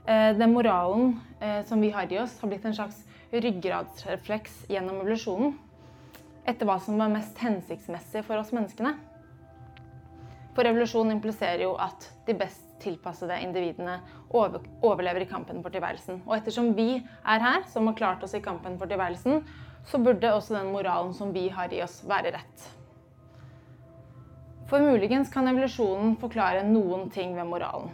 eh, 0.08 0.32
den 0.40 0.56
moralen 0.56 1.18
eh, 1.42 1.66
som 1.68 1.84
vi 1.84 1.92
har 1.92 2.08
i 2.08 2.22
oss, 2.24 2.38
har 2.40 2.54
blitt 2.54 2.70
en 2.72 2.80
slags 2.80 3.04
ryggradsrefleks 3.36 4.70
gjennom 4.72 5.04
evolusjonen? 5.04 5.52
Etter 6.48 6.64
hva 6.64 6.80
som 6.80 6.96
var 6.96 7.12
mest 7.12 7.44
hensiktsmessig 7.44 8.24
for 8.24 8.40
oss 8.40 8.56
menneskene? 8.56 8.96
For 10.58 10.66
revolusjon 10.66 11.14
impliserer 11.14 11.62
jo 11.68 11.76
at 11.78 12.08
de 12.26 12.34
best 12.34 12.64
tilpassede 12.82 13.36
individene 13.46 14.00
over, 14.34 14.64
overlever 14.82 15.22
i 15.22 15.30
kampen 15.30 15.62
for 15.62 15.74
tilværelsen. 15.74 16.24
Og 16.26 16.34
ettersom 16.40 16.72
vi 16.78 16.96
er 16.98 17.44
her, 17.44 17.62
som 17.70 17.86
har 17.86 17.98
klart 18.00 18.26
oss 18.26 18.34
i 18.34 18.42
kampen 18.42 18.80
for 18.80 18.90
tilværelsen, 18.90 19.44
så 19.86 20.02
burde 20.02 20.32
også 20.34 20.58
den 20.58 20.72
moralen 20.74 21.14
som 21.14 21.30
vi 21.34 21.46
har 21.54 21.70
i 21.74 21.84
oss, 21.86 22.00
være 22.10 22.34
rett. 22.40 22.66
For 24.68 24.82
muligens 24.82 25.30
kan 25.32 25.48
evolusjonen 25.48 26.18
forklare 26.20 26.66
noen 26.66 27.06
ting 27.14 27.38
ved 27.38 27.48
moralen. 27.48 27.94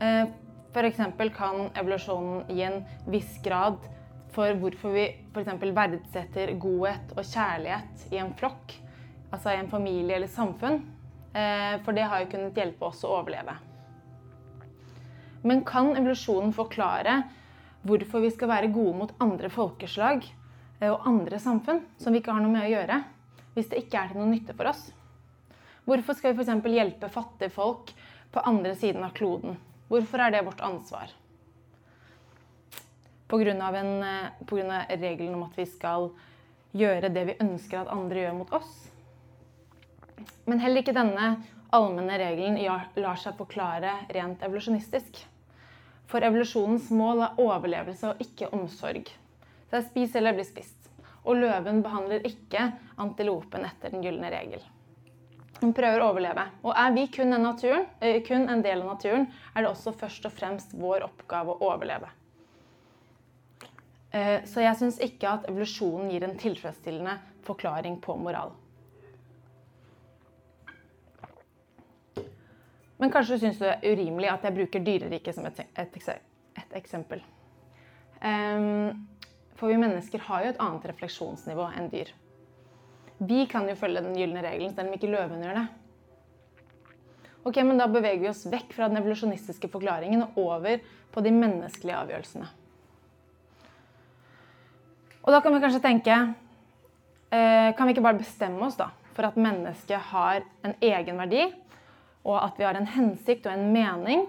Eh, 0.00 0.32
F.eks. 0.74 1.04
kan 1.36 1.68
evolusjonen 1.78 2.48
gi 2.48 2.64
en 2.66 2.80
viss 3.12 3.36
grad 3.44 3.76
for 4.34 4.56
hvorfor 4.58 4.96
vi 4.96 5.04
f.eks. 5.36 5.52
verdsetter 5.76 6.56
godhet 6.58 7.12
og 7.14 7.22
kjærlighet 7.28 8.08
i 8.10 8.18
en 8.24 8.32
flokk, 8.40 8.74
altså 9.30 9.52
i 9.52 9.60
en 9.60 9.70
familie 9.70 10.16
eller 10.16 10.32
samfunn. 10.32 10.80
Eh, 11.34 11.80
for 11.82 11.92
det 11.92 12.06
har 12.06 12.22
jo 12.22 12.30
kunnet 12.30 12.58
hjelpe 12.58 12.86
oss 12.86 13.02
å 13.02 13.10
overleve. 13.16 13.56
Men 15.42 15.64
kan 15.66 15.90
evolusjonen 15.96 16.54
forklare 16.54 17.22
hvorfor 17.84 18.22
vi 18.22 18.30
skal 18.32 18.52
være 18.52 18.70
gode 18.72 18.94
mot 19.00 19.14
andre 19.20 19.50
folkeslag 19.50 20.22
eh, 20.78 20.92
og 20.92 21.08
andre 21.10 21.40
samfunn 21.42 21.82
som 21.98 22.14
vi 22.14 22.22
ikke 22.22 22.36
har 22.36 22.44
noe 22.44 22.54
med 22.54 22.68
å 22.68 22.70
gjøre, 22.76 23.00
hvis 23.56 23.72
det 23.72 23.82
ikke 23.82 23.98
er 23.98 24.12
til 24.12 24.22
noe 24.22 24.30
nytte 24.30 24.54
for 24.54 24.70
oss? 24.70 24.86
Hvorfor 25.84 26.16
skal 26.16 26.32
vi 26.32 26.46
f.eks. 26.46 26.70
hjelpe 26.78 27.10
fattige 27.12 27.52
folk 27.52 27.90
på 28.32 28.46
andre 28.46 28.78
siden 28.78 29.02
av 29.04 29.12
kloden? 29.18 29.58
Hvorfor 29.90 30.22
er 30.22 30.32
det 30.32 30.46
vårt 30.46 30.62
ansvar? 30.64 31.10
Pga. 33.28 33.58
Eh, 33.82 34.96
regelen 35.02 35.34
om 35.34 35.46
at 35.50 35.58
vi 35.58 35.66
skal 35.66 36.12
gjøre 36.78 37.10
det 37.10 37.26
vi 37.26 37.40
ønsker 37.42 37.82
at 37.82 37.90
andre 37.92 38.22
gjør 38.22 38.36
mot 38.38 38.58
oss? 38.62 38.93
Men 40.44 40.60
heller 40.60 40.84
ikke 40.84 40.96
denne 40.96 41.34
allmenne 41.74 42.18
regelen 42.20 42.58
lar 43.00 43.18
seg 43.20 43.36
forklare 43.38 43.96
rent 44.14 44.44
evolusjonistisk. 44.44 45.24
For 46.10 46.24
evolusjonens 46.24 46.90
mål 46.94 47.24
er 47.24 47.40
overlevelse 47.40 48.12
og 48.12 48.22
ikke 48.22 48.50
omsorg. 48.54 49.08
Det 49.70 49.80
er 49.80 49.86
spis 49.88 50.14
eller 50.18 50.36
bli 50.36 50.44
spist. 50.46 50.90
Og 51.24 51.40
løven 51.40 51.80
behandler 51.82 52.26
ikke 52.28 52.68
antilopen 53.00 53.64
etter 53.66 53.94
den 53.94 54.04
gylne 54.04 54.30
regel. 54.32 54.60
Hun 55.62 55.72
prøver 55.72 56.02
å 56.02 56.10
overleve. 56.12 56.44
Og 56.66 56.74
er 56.76 56.92
vi 56.92 57.06
kun 57.08 57.32
en, 57.32 57.46
naturen, 57.46 57.86
eh, 58.04 58.20
kun 58.26 58.48
en, 58.52 58.62
del 58.62 58.82
av 58.82 58.90
naturen, 58.92 59.24
er 59.54 59.64
det 59.64 59.70
også 59.70 59.94
først 59.96 60.26
og 60.28 60.34
fremst 60.36 60.74
vår 60.76 61.06
oppgave 61.06 61.54
å 61.54 61.70
overleve. 61.70 62.10
Eh, 64.12 64.44
så 64.50 64.62
jeg 64.66 64.76
syns 64.82 65.00
ikke 65.02 65.30
at 65.30 65.48
evolusjonen 65.48 66.12
gir 66.12 66.26
en 66.26 66.36
tilfredsstillende 66.38 67.16
forklaring 67.46 67.96
på 68.04 68.18
moral. 68.20 68.52
Men 73.04 73.10
kanskje 73.12 73.36
syns 73.36 73.58
du 73.60 73.66
det 73.66 73.72
er 73.74 73.98
urimelig 73.98 74.30
at 74.32 74.44
jeg 74.46 74.56
bruker 74.56 74.80
dyreriket 74.80 75.36
som 75.36 75.44
et, 75.44 75.58
et, 75.76 75.96
et 76.56 76.76
eksempel. 76.78 77.20
Um, 78.24 79.02
for 79.60 79.68
vi 79.68 79.76
mennesker 79.76 80.22
har 80.24 80.44
jo 80.46 80.52
et 80.54 80.60
annet 80.64 80.86
refleksjonsnivå 80.88 81.66
enn 81.76 81.90
dyr. 81.92 82.14
Vi 83.28 83.42
kan 83.50 83.68
jo 83.68 83.74
følge 83.76 84.00
den 84.06 84.14
gylne 84.16 84.40
regelen, 84.40 84.72
selv 84.72 84.88
om 84.88 84.96
ikke 84.96 85.10
løven 85.12 85.42
gjør 85.44 85.58
det. 85.58 85.64
Ok, 87.44 87.58
men 87.60 87.82
Da 87.82 87.90
beveger 87.92 88.22
vi 88.22 88.30
oss 88.30 88.46
vekk 88.48 88.72
fra 88.72 88.88
den 88.88 89.02
evolusjonistiske 89.02 89.68
forklaringen 89.68 90.24
og 90.24 90.38
over 90.40 90.80
på 91.12 91.24
de 91.26 91.32
menneskelige 91.34 91.98
avgjørelsene. 91.98 92.48
Og 95.26 95.28
da 95.28 95.42
kan 95.44 95.52
vi 95.52 95.60
kanskje 95.60 95.82
tenke 95.84 96.16
eh, 97.28 97.68
Kan 97.76 97.84
vi 97.84 97.92
ikke 97.92 98.06
bare 98.08 98.22
bestemme 98.24 98.64
oss 98.64 98.80
da, 98.80 98.88
for 99.12 99.28
at 99.28 99.36
mennesket 99.36 100.08
har 100.14 100.40
en 100.64 100.74
egenverdi, 100.80 101.50
og 102.24 102.40
at 102.40 102.58
vi 102.58 102.66
har 102.66 102.78
en 102.78 102.88
hensikt 102.88 103.46
og 103.46 103.54
en 103.54 103.70
mening, 103.72 104.26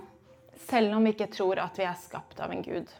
selv 0.68 0.96
om 0.96 1.04
vi 1.04 1.16
ikke 1.16 1.32
tror 1.32 1.60
at 1.64 1.80
vi 1.80 1.88
er 1.88 1.98
skapt 2.00 2.40
av 2.44 2.52
en 2.52 2.64
gud. 2.66 2.92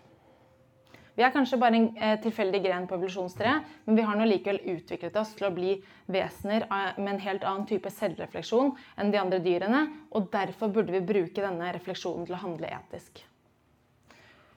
Vi 1.16 1.24
er 1.24 1.32
kanskje 1.32 1.60
bare 1.60 1.78
en 1.80 1.86
eh, 1.96 2.18
tilfeldig 2.20 2.60
gren 2.66 2.88
på 2.90 2.98
evolusjonstreet, 2.98 3.64
men 3.86 3.96
vi 3.96 4.04
har 4.04 4.18
nå 4.20 4.26
likevel 4.28 4.60
utviklet 4.74 5.16
oss 5.20 5.32
til 5.38 5.48
å 5.48 5.54
bli 5.56 5.78
vesener 6.12 6.68
med 6.98 7.14
en 7.14 7.22
helt 7.24 7.46
annen 7.48 7.64
type 7.70 7.92
selvrefleksjon 7.92 8.74
enn 9.00 9.14
de 9.14 9.22
andre 9.22 9.40
dyrene, 9.44 9.86
og 10.12 10.28
derfor 10.34 10.74
burde 10.76 10.92
vi 10.92 11.06
bruke 11.08 11.40
denne 11.40 11.72
refleksjonen 11.78 12.28
til 12.28 12.36
å 12.36 12.44
handle 12.44 12.68
etisk. 12.82 13.24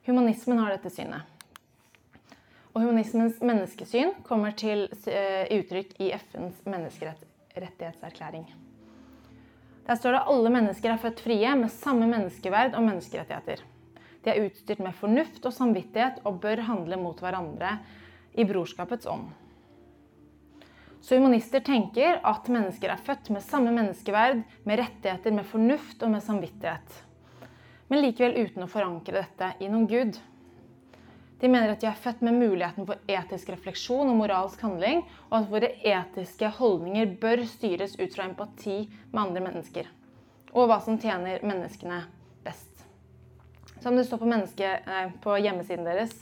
Humanismen 0.08 0.58
har 0.58 0.74
dette 0.74 0.90
synet. 0.90 1.22
Og 2.74 2.82
humanismens 2.82 3.38
menneskesyn 3.42 4.16
kommer 4.26 4.54
til 4.58 4.88
eh, 5.10 5.46
uttrykk 5.60 5.94
i 6.02 6.10
FNs 6.18 6.64
menneskerettighetserklæring. 6.66 8.67
Der 9.88 9.96
står 9.96 10.12
det 10.12 10.20
at 10.20 10.30
alle 10.34 10.52
mennesker 10.52 10.92
er 10.92 11.00
født 11.00 11.20
frie 11.24 11.56
med 11.56 11.72
samme 11.72 12.06
menneskeverd 12.10 12.74
og 12.76 12.84
menneskerettigheter. 12.84 13.62
De 14.24 14.32
er 14.34 14.44
utstyrt 14.44 14.82
med 14.84 14.96
fornuft 14.98 15.46
og 15.48 15.54
samvittighet 15.56 16.20
og 16.28 16.42
bør 16.42 16.60
handle 16.66 16.98
mot 17.00 17.20
hverandre 17.24 17.78
i 18.36 18.44
brorskapets 18.44 19.08
ånd. 19.08 19.30
Så 21.00 21.16
humanister 21.16 21.62
tenker 21.64 22.18
at 22.26 22.50
mennesker 22.52 22.92
er 22.92 23.00
født 23.00 23.30
med 23.32 23.44
samme 23.46 23.72
menneskeverd, 23.72 24.42
med 24.68 24.80
rettigheter, 24.82 25.32
med 25.32 25.46
fornuft 25.48 26.02
og 26.02 26.12
med 26.12 26.24
samvittighet. 26.26 27.04
Men 27.88 28.02
likevel 28.04 28.36
uten 28.44 28.66
å 28.66 28.68
forankre 28.68 29.22
dette 29.22 29.54
i 29.64 29.70
noen 29.72 29.86
gud. 29.88 30.18
De 31.38 31.48
mener 31.48 31.70
at 31.70 31.82
de 31.82 31.86
er 31.86 31.98
født 31.98 32.22
med 32.26 32.34
muligheten 32.34 32.86
for 32.88 32.98
etisk 33.10 33.52
refleksjon 33.52 34.10
og 34.10 34.16
moralsk 34.18 34.62
handling, 34.66 35.04
og 35.30 35.36
at 35.38 35.52
våre 35.52 35.70
etiske 35.86 36.50
holdninger 36.58 37.14
bør 37.20 37.44
styres 37.46 37.94
ut 38.00 38.10
fra 38.14 38.26
empati 38.26 38.80
med 39.12 39.22
andre 39.22 39.44
mennesker. 39.44 39.86
Og 40.50 40.66
hva 40.66 40.80
som 40.82 40.98
tjener 40.98 41.44
menneskene 41.46 42.00
best. 42.42 42.82
Som 43.84 43.94
det 43.94 44.08
står 44.08 44.24
på, 44.24 44.32
nei, 44.32 45.04
på 45.22 45.38
hjemmesiden 45.38 45.86
deres. 45.86 46.16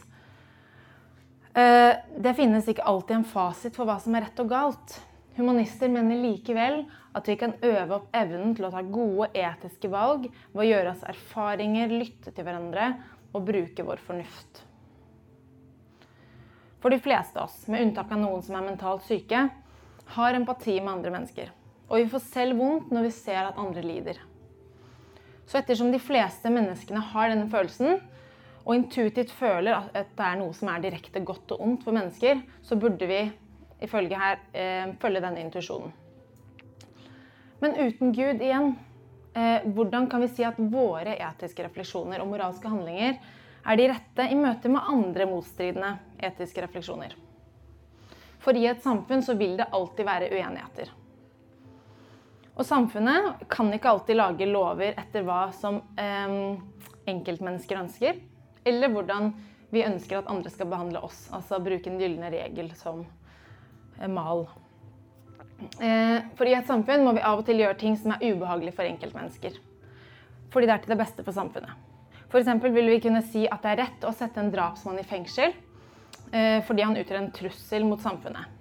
Eh, 1.56 1.96
det 2.20 2.36
finnes 2.36 2.68
ikke 2.68 2.84
alltid 2.84 3.22
en 3.22 3.28
fasit 3.30 3.76
for 3.78 3.88
hva 3.88 3.96
som 4.02 4.16
er 4.18 4.26
rett 4.26 4.44
og 4.44 4.52
galt. 4.52 4.98
Humanister 5.38 5.88
mener 5.92 6.20
likevel 6.20 6.82
at 7.16 7.28
vi 7.28 7.38
kan 7.40 7.56
øve 7.64 8.02
opp 8.02 8.12
evnen 8.16 8.52
til 8.56 8.68
å 8.68 8.72
ta 8.72 8.84
gode 8.84 9.30
etiske 9.32 9.88
valg 9.92 10.28
ved 10.52 10.62
å 10.64 10.68
gjøre 10.68 10.92
oss 10.92 11.08
erfaringer, 11.08 11.92
lytte 11.92 12.32
til 12.32 12.44
hverandre 12.44 12.92
og 13.32 13.44
bruke 13.48 13.84
vår 13.84 14.04
fornuft. 14.04 14.65
For 16.86 16.90
de 16.94 17.02
fleste 17.02 17.40
av 17.40 17.48
oss, 17.48 17.64
med 17.66 17.82
unntak 17.82 18.12
av 18.14 18.20
noen 18.22 18.42
som 18.46 18.54
er 18.54 18.62
mentalt 18.62 19.02
syke, 19.02 19.40
har 20.14 20.36
empati 20.38 20.76
med 20.76 20.92
andre 20.92 21.10
mennesker. 21.10 21.48
Og 21.88 21.98
vi 21.98 22.04
får 22.12 22.22
selv 22.22 22.60
vondt 22.60 22.92
når 22.94 23.08
vi 23.08 23.16
ser 23.16 23.48
at 23.48 23.56
andre 23.58 23.82
lider. 23.82 24.20
Så 25.50 25.58
ettersom 25.58 25.90
de 25.90 25.98
fleste 25.98 26.46
menneskene 26.54 27.02
har 27.08 27.32
denne 27.32 27.48
følelsen, 27.50 27.98
og 28.62 28.70
intuitivt 28.76 29.34
føler 29.34 29.74
at 29.74 30.12
det 30.14 30.28
er 30.28 30.38
noe 30.38 30.54
som 30.54 30.70
er 30.70 30.84
direkte 30.84 31.24
godt 31.26 31.56
og 31.56 31.64
ondt 31.66 31.82
for 31.82 31.96
mennesker, 31.96 32.44
så 32.62 32.78
burde 32.78 33.10
vi 33.10 33.18
ifølge 33.82 34.20
her 34.22 34.38
eh, 34.54 34.92
følge 35.02 35.24
denne 35.26 35.42
intuisjonen. 35.42 35.90
Men 37.64 37.80
uten 37.80 38.14
Gud 38.14 38.46
igjen, 38.46 38.76
eh, 39.34 39.66
hvordan 39.74 40.06
kan 40.06 40.22
vi 40.22 40.30
si 40.30 40.46
at 40.46 40.62
våre 40.62 41.18
etiske 41.18 41.66
refleksjoner 41.66 42.22
og 42.22 42.30
moralske 42.30 42.70
handlinger 42.70 43.18
er 43.66 43.78
de 43.78 43.88
rette 43.90 44.28
i 44.30 44.36
møte 44.38 44.70
med 44.70 44.86
andre 44.88 45.26
motstridende 45.28 45.96
etiske 46.28 46.62
refleksjoner. 46.62 47.16
For 48.42 48.54
i 48.54 48.68
et 48.70 48.82
samfunn 48.84 49.24
så 49.26 49.34
vil 49.34 49.56
det 49.58 49.68
alltid 49.74 50.06
være 50.06 50.30
uenigheter. 50.30 50.92
Og 52.56 52.64
samfunnet 52.64 53.42
kan 53.52 53.72
ikke 53.74 53.90
alltid 53.90 54.16
lage 54.16 54.48
lover 54.48 54.94
etter 54.94 55.26
hva 55.26 55.48
som 55.52 55.82
eh, 56.00 56.36
enkeltmennesker 57.10 57.82
ønsker, 57.82 58.20
eller 58.66 58.92
hvordan 58.94 59.32
vi 59.74 59.82
ønsker 59.84 60.20
at 60.20 60.30
andre 60.30 60.52
skal 60.52 60.70
behandle 60.70 61.02
oss. 61.04 61.26
Altså 61.34 61.60
bruke 61.60 61.90
den 61.90 62.00
gylne 62.00 62.30
regel 62.32 62.70
som 62.78 63.02
eh, 63.02 64.08
mal. 64.08 64.46
Eh, 65.80 66.22
for 66.38 66.48
i 66.48 66.54
et 66.56 66.70
samfunn 66.70 67.04
må 67.04 67.16
vi 67.16 67.24
av 67.26 67.42
og 67.42 67.48
til 67.48 67.60
gjøre 67.60 67.80
ting 67.82 67.98
som 68.00 68.14
er 68.14 68.24
ubehagelig 68.30 68.76
for 68.78 68.88
enkeltmennesker. 68.88 69.58
Fordi 70.54 70.70
det 70.70 70.76
er 70.76 70.86
til 70.86 70.94
det 70.94 71.02
beste 71.02 71.26
for 71.26 71.36
samfunnet. 71.36 71.74
F.eks. 72.26 72.50
vil 72.64 72.90
vi 72.90 73.00
kunne 73.00 73.22
si 73.22 73.46
at 73.46 73.62
det 73.62 73.72
er 73.72 73.82
rett 73.84 74.06
å 74.06 74.14
sette 74.14 74.42
en 74.42 74.50
drapsmann 74.52 74.98
i 74.98 75.06
fengsel 75.06 75.52
eh, 76.32 76.62
fordi 76.66 76.84
han 76.86 76.98
utgjør 76.98 77.20
en 77.20 77.32
trussel 77.34 77.86
mot 77.86 78.02
samfunnet. 78.02 78.52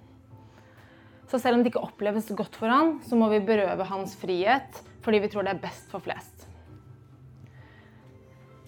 Så 1.26 1.40
selv 1.42 1.58
om 1.58 1.64
det 1.64 1.72
ikke 1.72 1.82
oppleves 1.82 2.30
godt 2.38 2.54
for 2.54 2.70
han, 2.70 3.00
så 3.02 3.18
må 3.18 3.28
vi 3.32 3.42
berøve 3.42 3.88
hans 3.90 4.14
frihet 4.18 4.82
fordi 5.02 5.22
vi 5.22 5.30
tror 5.30 5.46
det 5.46 5.56
er 5.56 5.62
best 5.62 5.90
for 5.90 6.02
flest. 6.02 6.46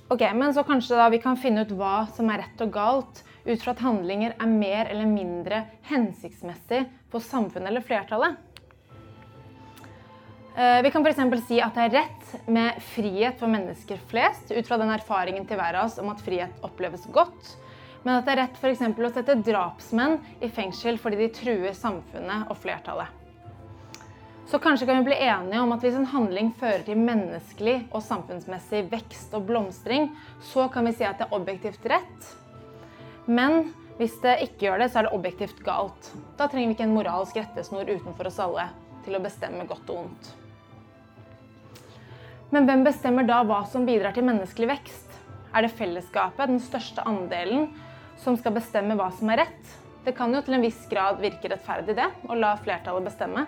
Ok, 0.09 0.23
Men 0.35 0.55
så 0.55 0.63
kanskje 0.65 1.11
vi 1.13 1.21
kan 1.21 1.37
finne 1.37 1.67
ut 1.67 1.73
hva 1.77 2.07
som 2.17 2.31
er 2.33 2.41
rett 2.47 2.63
og 2.65 2.71
galt, 2.73 3.23
ut 3.45 3.63
fra 3.63 3.75
at 3.75 3.83
handlinger 3.85 4.35
er 4.41 4.49
mer 4.51 4.89
eller 4.89 5.09
mindre 5.09 5.63
hensiktsmessig 5.89 6.87
for 7.13 7.25
samfunnet 7.25 7.69
eller 7.71 7.85
flertallet. 7.85 8.39
Eh, 10.59 10.83
vi 10.83 10.91
kan 10.91 11.07
f.eks. 11.07 11.47
si 11.47 11.61
at 11.63 11.77
det 11.77 11.83
er 11.87 11.93
rett 11.95 12.49
med 12.51 12.81
frihet 12.83 13.37
for 13.39 13.47
mennesker 13.47 14.01
flest, 14.11 14.51
ut 14.51 14.67
fra 14.67 14.79
den 14.81 14.91
erfaringen 14.91 15.45
til 15.47 15.55
hver 15.55 15.77
av 15.79 15.87
oss 15.87 16.01
om 16.03 16.09
at 16.11 16.23
frihet 16.25 16.65
oppleves 16.67 17.05
godt. 17.15 17.53
Men 18.03 18.17
at 18.17 18.27
det 18.27 18.33
er 18.33 18.41
rett 18.41 18.59
for 18.59 18.75
å 18.75 19.11
sette 19.15 19.37
drapsmenn 19.47 20.17
i 20.43 20.49
fengsel 20.51 20.99
fordi 20.99 21.21
de 21.21 21.29
truer 21.37 21.77
samfunnet 21.79 22.51
og 22.51 22.59
flertallet. 22.59 23.13
Så 24.51 24.59
kanskje 24.65 24.89
kan 24.89 24.99
vi 24.99 25.13
bli 25.13 25.21
enige 25.29 25.61
om 25.63 25.77
at 25.77 25.87
hvis 25.87 26.01
en 26.01 26.09
handling 26.11 26.51
fører 26.59 26.83
til 26.89 26.99
menneskelig 27.07 27.77
og 27.93 28.03
samfunnsmessig 28.03 28.83
vekst 28.91 29.39
og 29.39 29.47
blomstring, 29.53 30.11
så 30.43 30.67
kan 30.75 30.91
vi 30.91 30.97
si 30.97 31.07
at 31.07 31.23
det 31.23 31.29
er 31.29 31.39
objektivt 31.39 31.87
rett. 31.93 32.33
Men 33.31 33.71
hvis 34.01 34.19
det 34.27 34.41
ikke 34.49 34.67
gjør 34.67 34.83
det, 34.83 34.91
så 34.91 35.05
er 35.05 35.07
det 35.07 35.15
objektivt 35.21 35.63
galt. 35.63 36.11
Da 36.35 36.51
trenger 36.51 36.73
vi 36.73 36.81
ikke 36.81 36.89
en 36.91 36.99
moralsk 36.99 37.39
rettesnor 37.39 37.87
utenfor 37.87 38.33
oss 38.33 38.43
alle 38.43 38.67
til 39.07 39.15
å 39.15 39.23
bestemme 39.23 39.69
godt 39.71 39.95
og 39.95 40.07
ondt. 40.09 40.35
Men 42.55 42.65
hvem 42.65 42.85
bestemmer 42.87 43.27
da 43.29 43.43
hva 43.45 43.61
som 43.69 43.85
bidrar 43.85 44.15
til 44.17 44.25
menneskelig 44.25 44.71
vekst? 44.71 45.17
Er 45.53 45.65
det 45.65 45.75
fellesskapet, 45.77 46.49
den 46.49 46.63
største 46.65 47.05
andelen, 47.09 47.69
som 48.21 48.37
skal 48.41 48.57
bestemme 48.57 48.97
hva 48.97 49.11
som 49.17 49.29
er 49.33 49.43
rett? 49.45 49.75
Det 50.05 50.15
kan 50.17 50.33
jo 50.33 50.41
til 50.45 50.57
en 50.57 50.65
viss 50.65 50.81
grad 50.89 51.21
virke 51.21 51.51
rettferdig, 51.53 51.97
det, 51.99 52.09
å 52.25 52.37
la 52.39 52.55
flertallet 52.61 53.09
bestemme. 53.11 53.45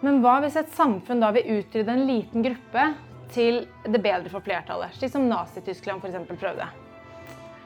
Men 0.00 0.22
hva 0.24 0.38
hvis 0.40 0.56
et 0.56 0.72
samfunn 0.72 1.20
da 1.20 1.28
vil 1.36 1.58
utrydde 1.58 1.92
en 1.92 2.06
liten 2.08 2.44
gruppe 2.46 2.86
til 3.34 3.66
det 3.84 4.00
bedre 4.00 4.32
for 4.32 4.44
flertallet, 4.44 4.96
slik 4.96 5.12
som 5.12 5.28
Nazi-Tyskland 5.28 6.00
f.eks. 6.00 6.32
prøvde? 6.40 6.70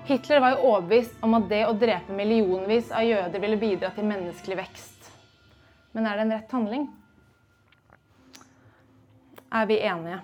Hitler 0.05 0.43
var 0.43 0.57
jo 0.57 0.73
overbevist 0.73 1.23
om 1.25 1.39
at 1.39 1.47
det 1.49 1.63
å 1.69 1.77
drepe 1.79 2.13
millionvis 2.13 2.91
av 2.93 3.07
jøder 3.07 3.41
ville 3.41 3.61
bidra 3.63 3.95
til 3.95 4.11
menneskelig 4.11 4.59
vekst. 4.59 5.09
Men 5.95 6.11
er 6.11 6.19
det 6.19 6.27
en 6.27 6.35
rett 6.35 6.59
handling? 6.59 6.89
Er 9.55 9.67
vi 9.71 9.79
enige? 9.79 10.21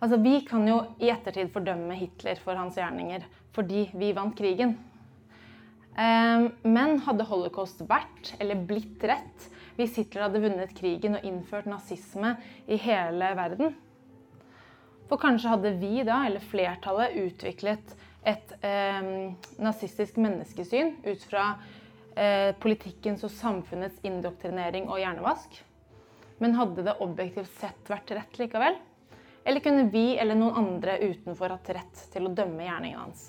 Altså, 0.00 0.16
Vi 0.16 0.40
kan 0.40 0.66
jo 0.68 0.78
i 0.98 1.10
ettertid 1.10 1.52
fordømme 1.54 1.94
Hitler 1.94 2.38
for 2.42 2.58
hans 2.58 2.78
gjerninger 2.78 3.26
fordi 3.54 3.88
vi 3.94 4.12
vant 4.14 4.36
krigen. 4.38 4.76
Ehm, 5.98 6.52
men 6.62 7.00
hadde 7.02 7.26
holocaust 7.26 7.80
vært, 7.88 8.34
eller 8.38 8.60
blitt 8.68 9.02
rett, 9.02 9.46
hvis 9.78 9.96
Hitler 9.98 10.28
hadde 10.28 10.42
vunnet 10.44 10.74
krigen 10.78 11.16
og 11.18 11.26
innført 11.26 11.66
nazisme 11.66 12.36
i 12.70 12.78
hele 12.78 13.32
verden. 13.38 13.74
For 15.08 15.18
kanskje 15.18 15.54
hadde 15.54 15.74
vi 15.80 16.04
da, 16.06 16.20
eller 16.28 16.44
flertallet, 16.44 17.16
utviklet 17.18 17.96
et 18.26 18.54
eh, 18.62 19.34
nazistisk 19.58 20.18
menneskesyn 20.22 20.92
ut 21.06 21.26
fra 21.30 21.48
eh, 22.14 22.52
politikkens 22.62 23.24
og 23.26 23.34
samfunnets 23.34 23.98
indoktrinering 24.06 24.86
og 24.90 25.00
hjernevask. 25.02 25.62
Men 26.38 26.54
hadde 26.54 26.84
det 26.86 26.98
objektivt 27.02 27.50
sett 27.58 27.90
vært 27.90 28.12
rett 28.14 28.38
likevel? 28.38 28.78
Eller 29.44 29.64
kunne 29.64 29.88
vi 29.90 30.12
eller 30.18 30.36
noen 30.38 30.60
andre 30.60 30.98
utenfor 31.00 31.54
hatt 31.54 31.70
rett 31.74 32.06
til 32.12 32.28
å 32.28 32.32
dømme 32.36 32.66
gjerningen 32.66 33.00
hans? 33.00 33.28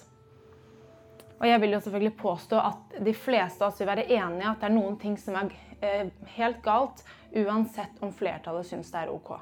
Og 1.40 1.48
jeg 1.48 1.62
vil 1.64 1.74
jo 1.74 1.80
selvfølgelig 1.84 2.18
påstå 2.20 2.60
at 2.60 2.98
de 3.06 3.14
fleste 3.16 3.64
av 3.64 3.72
oss 3.72 3.80
vil 3.80 3.88
være 3.88 4.08
enige 4.12 4.44
i 4.44 4.50
at 4.50 4.60
det 4.60 4.68
er 4.68 4.76
noen 4.76 4.98
ting 5.00 5.16
som 5.22 5.38
er 5.40 5.54
eh, 5.80 6.10
helt 6.36 6.60
galt, 6.66 7.06
uansett 7.32 8.02
om 8.04 8.12
flertallet 8.12 8.68
syns 8.68 8.92
det 8.92 9.06
er 9.06 9.14
OK. 9.14 9.38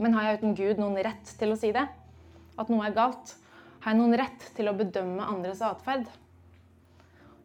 Men 0.00 0.16
har 0.16 0.26
jeg 0.26 0.40
uten 0.40 0.56
Gud 0.58 0.80
noen 0.80 0.98
rett 1.04 1.34
til 1.38 1.54
å 1.54 1.58
si 1.60 1.70
det? 1.76 1.86
At 2.58 2.72
noe 2.72 2.88
er 2.88 2.96
galt? 2.96 3.36
Har 3.84 3.94
jeg 3.94 4.00
noen 4.00 4.18
rett 4.18 4.48
til 4.56 4.68
å 4.68 4.76
bedømme 4.76 5.28
andres 5.30 5.62
atferd? 5.64 6.08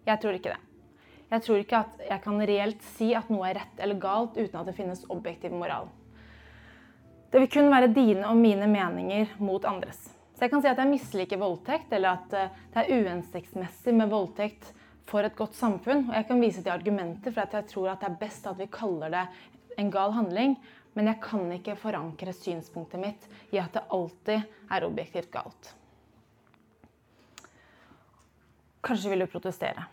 Jeg 0.08 0.22
tror 0.22 0.38
ikke 0.38 0.56
det. 0.56 0.75
Jeg 1.32 1.42
tror 1.42 1.62
ikke 1.62 1.82
at 1.82 2.02
jeg 2.06 2.22
kan 2.22 2.42
reelt 2.48 2.84
si 2.96 3.12
at 3.18 3.30
noe 3.34 3.48
er 3.50 3.58
rett 3.60 3.80
eller 3.82 4.02
galt 4.02 4.38
uten 4.38 4.60
at 4.60 4.68
det 4.70 4.76
finnes 4.78 5.06
objektiv 5.10 5.56
moral. 5.56 5.90
Det 7.32 7.42
vil 7.42 7.52
kun 7.52 7.72
være 7.74 7.92
dine 7.92 8.28
og 8.30 8.38
mine 8.40 8.68
meninger 8.70 9.34
mot 9.44 9.66
andres. 9.68 10.06
Så 10.36 10.46
jeg 10.46 10.52
kan 10.52 10.62
si 10.64 10.70
at 10.70 10.80
jeg 10.80 10.92
misliker 10.92 11.40
voldtekt, 11.40 11.94
eller 11.96 12.20
at 12.20 12.34
eh, 12.36 12.56
det 12.74 12.82
er 12.82 13.02
uhensiktsmessig 13.02 13.94
med 13.96 14.12
voldtekt 14.12 14.70
for 15.08 15.24
et 15.24 15.36
godt 15.38 15.56
samfunn. 15.56 16.10
Og 16.10 16.16
jeg 16.18 16.28
kan 16.30 16.44
vise 16.44 16.64
til 16.64 16.74
argumenter 16.74 17.32
for 17.32 17.46
at 17.46 17.56
jeg 17.56 17.70
tror 17.72 17.94
at 17.94 18.04
det 18.04 18.10
er 18.12 18.20
best 18.20 18.48
at 18.52 18.60
vi 18.60 18.68
kaller 18.72 19.14
det 19.16 19.26
en 19.80 19.92
gal 19.92 20.16
handling. 20.16 20.58
Men 20.96 21.12
jeg 21.12 21.22
kan 21.24 21.48
ikke 21.56 21.76
forankre 21.80 22.36
synspunktet 22.36 23.02
mitt 23.02 23.28
i 23.52 23.60
at 23.60 23.76
det 23.76 23.84
alltid 23.96 24.46
er 24.72 24.88
objektivt 24.88 25.32
galt. 25.34 25.74
Kanskje 28.86 29.12
vil 29.12 29.26
du 29.26 29.32
protestere 29.32 29.88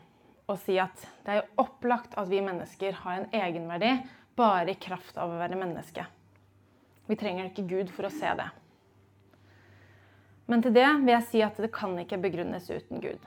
og 0.53 0.61
si 0.61 0.77
at 0.81 1.05
det 1.25 1.33
er 1.33 1.41
jo 1.41 1.65
opplagt 1.65 2.17
at 2.21 2.29
vi 2.31 2.43
mennesker 2.45 2.97
har 3.03 3.21
en 3.21 3.31
egenverdi 3.35 3.93
bare 4.39 4.73
i 4.73 4.81
kraft 4.81 5.19
av 5.21 5.33
å 5.33 5.39
være 5.41 5.59
menneske. 5.59 6.05
Vi 7.09 7.19
trenger 7.19 7.49
ikke 7.49 7.67
Gud 7.69 7.93
for 7.93 8.09
å 8.09 8.13
se 8.13 8.31
det. 8.39 8.49
Men 10.47 10.63
til 10.65 10.75
det 10.75 10.89
vil 11.03 11.15
jeg 11.15 11.29
si 11.29 11.43
at 11.45 11.61
det 11.61 11.73
kan 11.75 11.95
ikke 12.01 12.21
begrunnes 12.21 12.69
uten 12.71 13.01
Gud. 13.03 13.21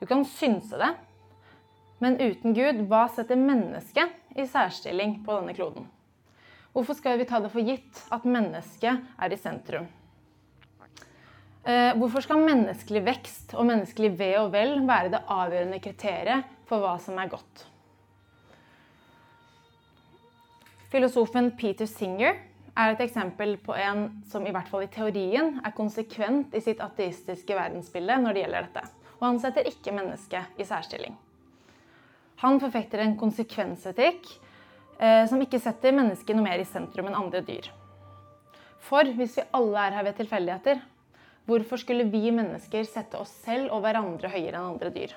Du 0.00 0.06
kan 0.08 0.24
synse 0.24 0.78
det, 0.80 0.90
men 2.00 2.16
uten 2.16 2.54
Gud, 2.56 2.84
hva 2.88 3.04
setter 3.12 3.36
mennesket 3.36 4.36
i 4.36 4.46
særstilling 4.48 5.18
på 5.26 5.36
denne 5.36 5.56
kloden? 5.56 5.88
Hvorfor 6.72 6.96
skal 6.96 7.18
vi 7.20 7.26
ta 7.28 7.40
det 7.42 7.50
for 7.52 7.66
gitt 7.66 8.04
at 8.14 8.24
mennesket 8.24 9.02
er 9.20 9.32
i 9.34 9.38
sentrum? 9.40 9.88
Eh, 11.60 11.92
hvorfor 12.00 12.24
skal 12.24 12.40
menneskelig 12.40 13.02
vekst 13.04 13.52
og 13.52 13.66
menneskelig 13.68 14.14
ve 14.16 14.30
og 14.40 14.52
vel 14.54 14.78
være 14.88 15.12
det 15.12 15.20
avgjørende 15.28 15.80
kriteriet 15.84 16.54
for 16.68 16.80
hva 16.80 16.94
som 17.02 17.18
er 17.20 17.28
godt? 17.28 17.66
Filosofen 20.90 21.52
Peter 21.58 21.86
Singer 21.86 22.38
er 22.80 22.94
et 22.94 23.02
eksempel 23.04 23.58
på 23.60 23.74
en 23.76 24.06
som 24.30 24.46
i 24.46 24.52
hvert 24.54 24.70
fall 24.70 24.86
i 24.86 24.90
teorien 24.90 25.58
er 25.60 25.76
konsekvent 25.76 26.54
i 26.56 26.62
sitt 26.64 26.80
ateistiske 26.82 27.54
verdensbilde 27.54 28.16
når 28.22 28.34
det 28.34 28.44
gjelder 28.44 28.68
dette. 28.68 28.86
Og 29.20 29.26
han 29.28 29.40
setter 29.42 29.68
ikke 29.68 29.92
mennesket 29.94 30.56
i 30.56 30.66
særstilling. 30.66 31.18
Han 32.40 32.56
forfekter 32.62 33.02
en 33.04 33.18
konsekvensetikk 33.20 34.30
eh, 34.96 35.26
som 35.28 35.42
ikke 35.44 35.60
setter 35.60 35.92
mennesket 35.92 36.38
noe 36.38 36.46
mer 36.46 36.62
i 36.62 36.68
sentrum 36.68 37.10
enn 37.10 37.20
andre 37.20 37.44
dyr. 37.44 37.68
For 38.80 39.04
hvis 39.18 39.36
vi 39.36 39.44
alle 39.54 39.84
er 39.84 39.98
her 39.98 40.06
ved 40.08 40.16
tilfeldigheter, 40.16 40.80
hvorfor 41.50 41.80
skulle 41.82 42.06
vi 42.10 42.30
mennesker 42.34 42.86
sette 42.86 43.18
oss 43.18 43.32
selv 43.44 43.72
og 43.74 43.82
hverandre 43.84 44.30
høyere 44.30 44.54
enn 44.54 44.76
andre 44.76 44.92
dyr? 44.94 45.16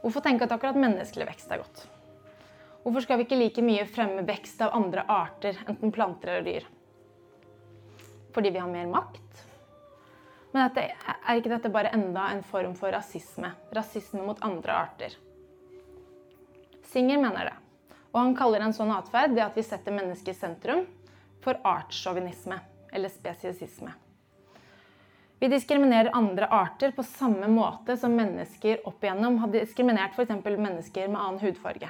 Hvorfor 0.00 0.24
tenke 0.24 0.46
at 0.46 0.52
akkurat 0.54 0.78
menneskelig 0.80 1.28
vekst 1.28 1.52
er 1.52 1.62
godt? 1.62 1.84
Hvorfor 2.82 3.04
skal 3.04 3.20
vi 3.20 3.26
ikke 3.26 3.38
like 3.38 3.64
mye 3.64 3.86
fremme 3.86 4.24
vekst 4.26 4.62
av 4.64 4.74
andre 4.76 5.04
arter, 5.12 5.58
enten 5.68 5.92
planter 5.92 6.32
eller 6.32 6.46
dyr? 6.48 6.68
Fordi 8.34 8.52
vi 8.54 8.62
har 8.62 8.70
mer 8.70 8.88
makt? 8.90 9.44
Men 10.50 10.66
dette, 10.66 10.88
er 10.90 11.38
ikke 11.38 11.52
dette 11.52 11.70
bare 11.70 11.92
enda 11.94 12.30
en 12.32 12.42
form 12.46 12.74
for 12.78 12.90
rasisme? 12.94 13.52
Rasisme 13.76 14.24
mot 14.26 14.40
andre 14.46 14.78
arter? 14.86 15.14
Singer 16.90 17.20
mener 17.22 17.52
det. 17.52 17.56
Og 18.10 18.18
han 18.24 18.34
kaller 18.34 18.64
en 18.64 18.74
sånn 18.74 18.90
atferd 18.90 19.36
det 19.36 19.44
at 19.44 19.58
vi 19.58 19.62
setter 19.62 19.94
mennesket 19.94 20.34
i 20.34 20.40
sentrum, 20.40 20.86
for 21.40 21.60
artssjåvinisme, 21.64 22.56
eller 22.92 23.12
spesiesisme. 23.12 23.92
Vi 25.40 25.48
diskriminerer 25.48 26.10
andre 26.12 26.46
arter 26.52 26.92
på 26.92 27.02
samme 27.02 27.48
måte 27.48 27.96
som 27.96 28.12
mennesker 28.12 28.82
opp 28.88 29.04
igjennom 29.04 29.38
har 29.40 29.48
diskriminert 29.54 30.12
f.eks. 30.12 30.34
mennesker 30.44 31.08
med 31.08 31.16
annen 31.20 31.40
hudfarge. 31.40 31.88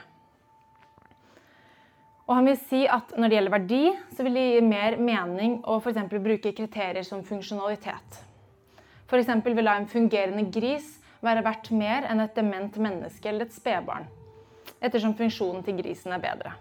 Og 2.31 2.37
han 2.37 2.47
vil 2.47 2.61
si 2.63 2.85
at 2.87 3.11
når 3.19 3.27
det 3.27 3.37
gjelder 3.37 3.55
verdi, 3.57 3.81
så 4.15 4.23
vil 4.23 4.39
det 4.39 4.45
gi 4.47 4.61
mer 4.63 4.97
mening 5.03 5.57
å 5.67 5.81
for 5.83 6.23
bruke 6.23 6.53
kriterier 6.55 7.03
som 7.03 7.25
funksjonalitet. 7.27 8.21
F.eks. 9.11 9.33
vil 9.43 9.67
la 9.67 9.75
en 9.81 9.91
fungerende 9.91 10.47
gris 10.55 11.01
være 11.19 11.43
verdt 11.43 11.73
mer 11.75 12.07
enn 12.07 12.23
et 12.23 12.39
dement 12.39 12.79
menneske 12.79 13.29
eller 13.29 13.49
et 13.49 13.57
spedbarn 13.59 14.07
ettersom 14.81 15.17
funksjonen 15.19 15.67
til 15.67 15.77
grisen 15.83 16.15
er 16.15 16.23
bedre. 16.23 16.55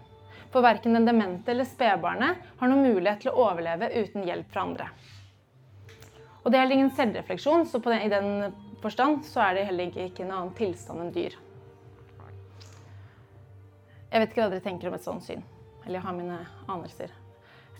For 0.50 0.66
verken 0.66 0.98
den 0.98 1.06
demente 1.06 1.54
eller 1.54 1.70
spedbarnet 1.70 2.42
har 2.58 2.68
noen 2.68 2.82
mulighet 2.82 3.22
til 3.22 3.30
å 3.30 3.46
overleve 3.46 3.92
uten 3.94 4.26
hjelp 4.26 4.50
fra 4.50 4.66
andre. 4.66 4.90
Og 6.40 6.48
det 6.48 6.56
er 6.56 6.64
heller 6.64 6.78
ingen 6.78 6.96
selvrefleksjon, 6.96 7.66
så 7.68 7.80
den, 7.84 8.02
i 8.06 8.10
den 8.12 8.54
forstand 8.80 9.24
så 9.28 9.42
er 9.44 9.58
det 9.58 9.68
heller 9.68 9.90
ikke 10.06 10.24
en 10.24 10.32
annen 10.32 10.52
tilstand 10.56 11.04
enn 11.04 11.14
dyr. 11.14 11.36
Jeg 14.10 14.22
vet 14.22 14.32
ikke 14.32 14.42
hva 14.42 14.50
dere 14.50 14.64
tenker 14.64 14.90
om 14.90 14.96
et 14.96 15.06
sånt 15.06 15.22
syn. 15.26 15.42
Eller 15.84 16.00
jeg 16.00 16.06
har 16.06 16.16
mine 16.16 16.38
anelser. 16.66 17.12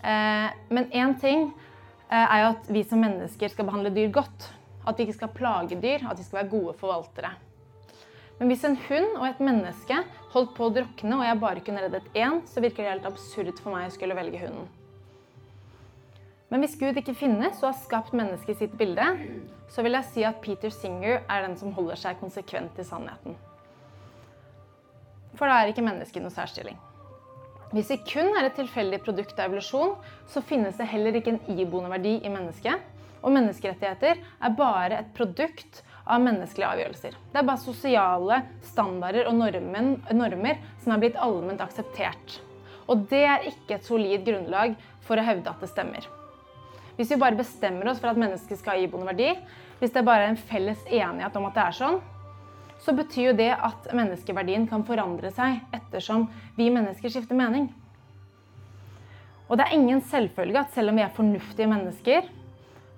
Eh, 0.01 0.49
men 0.71 0.87
én 0.95 1.17
ting 1.19 1.49
eh, 1.49 2.23
er 2.23 2.43
jo 2.43 2.51
at 2.53 2.69
vi 2.71 2.83
som 2.87 3.01
mennesker 3.03 3.51
skal 3.51 3.67
behandle 3.67 3.91
dyr 3.93 4.13
godt. 4.15 4.47
At 4.87 4.97
vi 4.97 5.05
ikke 5.05 5.19
skal 5.19 5.33
plage 5.35 5.77
dyr, 5.81 6.05
at 6.07 6.21
vi 6.21 6.25
skal 6.25 6.41
være 6.41 6.53
gode 6.53 6.75
forvaltere. 6.79 7.33
Men 8.39 8.49
hvis 8.49 8.63
en 8.65 8.77
hund 8.87 9.17
og 9.19 9.27
et 9.27 9.41
menneske 9.43 9.99
holdt 10.33 10.55
på 10.57 10.65
å 10.65 10.73
drukne, 10.73 11.17
og 11.19 11.27
jeg 11.27 11.41
bare 11.43 11.61
kunne 11.65 11.83
reddet 11.83 12.15
én, 12.17 12.39
så 12.49 12.63
virker 12.63 12.85
det 12.85 12.93
helt 12.95 13.09
absurd 13.11 13.59
for 13.61 13.75
meg 13.75 13.89
å 13.89 13.93
skulle 13.93 14.17
velge 14.17 14.39
hunden. 14.41 14.69
Men 16.51 16.65
hvis 16.65 16.75
Gud 16.75 16.97
ikke 16.99 17.15
finnes 17.15 17.61
og 17.61 17.69
har 17.69 17.79
skapt 17.79 18.15
mennesket 18.17 18.51
i 18.51 18.59
sitt 18.65 18.73
bilde, 18.77 19.05
så 19.71 19.85
vil 19.85 19.95
jeg 19.95 20.09
si 20.09 20.25
at 20.27 20.41
Peter 20.43 20.73
Singer 20.73 21.21
er 21.21 21.45
den 21.45 21.55
som 21.59 21.71
holder 21.77 21.99
seg 21.99 22.19
konsekvent 22.19 22.75
til 22.75 22.87
sannheten. 22.87 23.37
For 25.39 25.47
da 25.47 25.61
er 25.61 25.71
ikke 25.71 25.85
mennesket 25.85 26.25
noe 26.25 26.33
særstilling. 26.35 26.75
Hvis 27.71 27.93
vi 27.93 28.01
kun 28.03 28.35
er 28.35 28.49
et 28.49 28.57
tilfeldig 28.59 28.99
produkt 29.05 29.37
av 29.39 29.47
evolusjon, 29.47 29.95
så 30.27 30.43
finnes 30.43 30.75
det 30.75 30.89
heller 30.91 31.15
ikke 31.15 31.37
en 31.37 31.55
iboende 31.55 31.93
verdi 31.93 32.17
i 32.19 32.33
mennesket. 32.33 32.83
Og 33.23 33.31
menneskerettigheter 33.31 34.19
er 34.19 34.57
bare 34.59 34.99
et 34.99 35.11
produkt 35.15 35.85
av 36.03 36.19
menneskelige 36.19 36.67
avgjørelser. 36.67 37.15
Det 37.31 37.39
er 37.39 37.47
bare 37.47 37.63
sosiale 37.63 38.43
standarder 38.73 39.29
og 39.31 39.37
normen, 39.39 39.93
normer 40.11 40.59
som 40.83 40.97
er 40.97 41.05
blitt 41.05 41.19
allment 41.21 41.63
akseptert. 41.63 42.41
Og 42.91 43.07
det 43.07 43.23
er 43.23 43.53
ikke 43.53 43.77
et 43.77 43.87
solid 43.87 44.25
grunnlag 44.27 44.75
for 45.07 45.15
å 45.15 45.23
hevde 45.31 45.53
at 45.53 45.63
det 45.63 45.71
stemmer. 45.71 46.09
Hvis 46.97 47.11
vi 47.11 47.19
bare 47.21 47.39
bestemmer 47.39 47.89
oss 47.91 48.01
for 48.01 48.11
at 48.11 48.19
mennesket 48.19 48.59
skal 48.59 48.75
ha 48.75 48.85
iboende 48.85 49.11
verdi, 49.11 49.29
hvis 49.79 49.93
det 49.95 50.05
bare 50.05 50.27
er 50.27 50.33
en 50.33 50.41
felles 50.49 50.81
enighet 50.87 51.37
om 51.39 51.47
at 51.47 51.55
det 51.57 51.63
er 51.63 51.77
sånn, 51.77 52.01
så 52.81 52.95
betyr 52.97 53.31
jo 53.31 53.37
det 53.37 53.51
at 53.53 53.91
menneskeverdien 53.93 54.65
kan 54.69 54.83
forandre 54.85 55.29
seg 55.33 55.61
ettersom 55.75 56.25
vi 56.57 56.71
mennesker 56.73 57.13
skifter 57.13 57.37
mening. 57.37 57.69
Og 59.51 59.59
det 59.59 59.67
er 59.67 59.75
ingen 59.75 60.01
selvfølge 60.07 60.61
at 60.61 60.73
selv 60.73 60.93
om 60.93 60.97
vi 60.97 61.03
er 61.05 61.13
fornuftige 61.13 61.69
mennesker, 61.69 62.29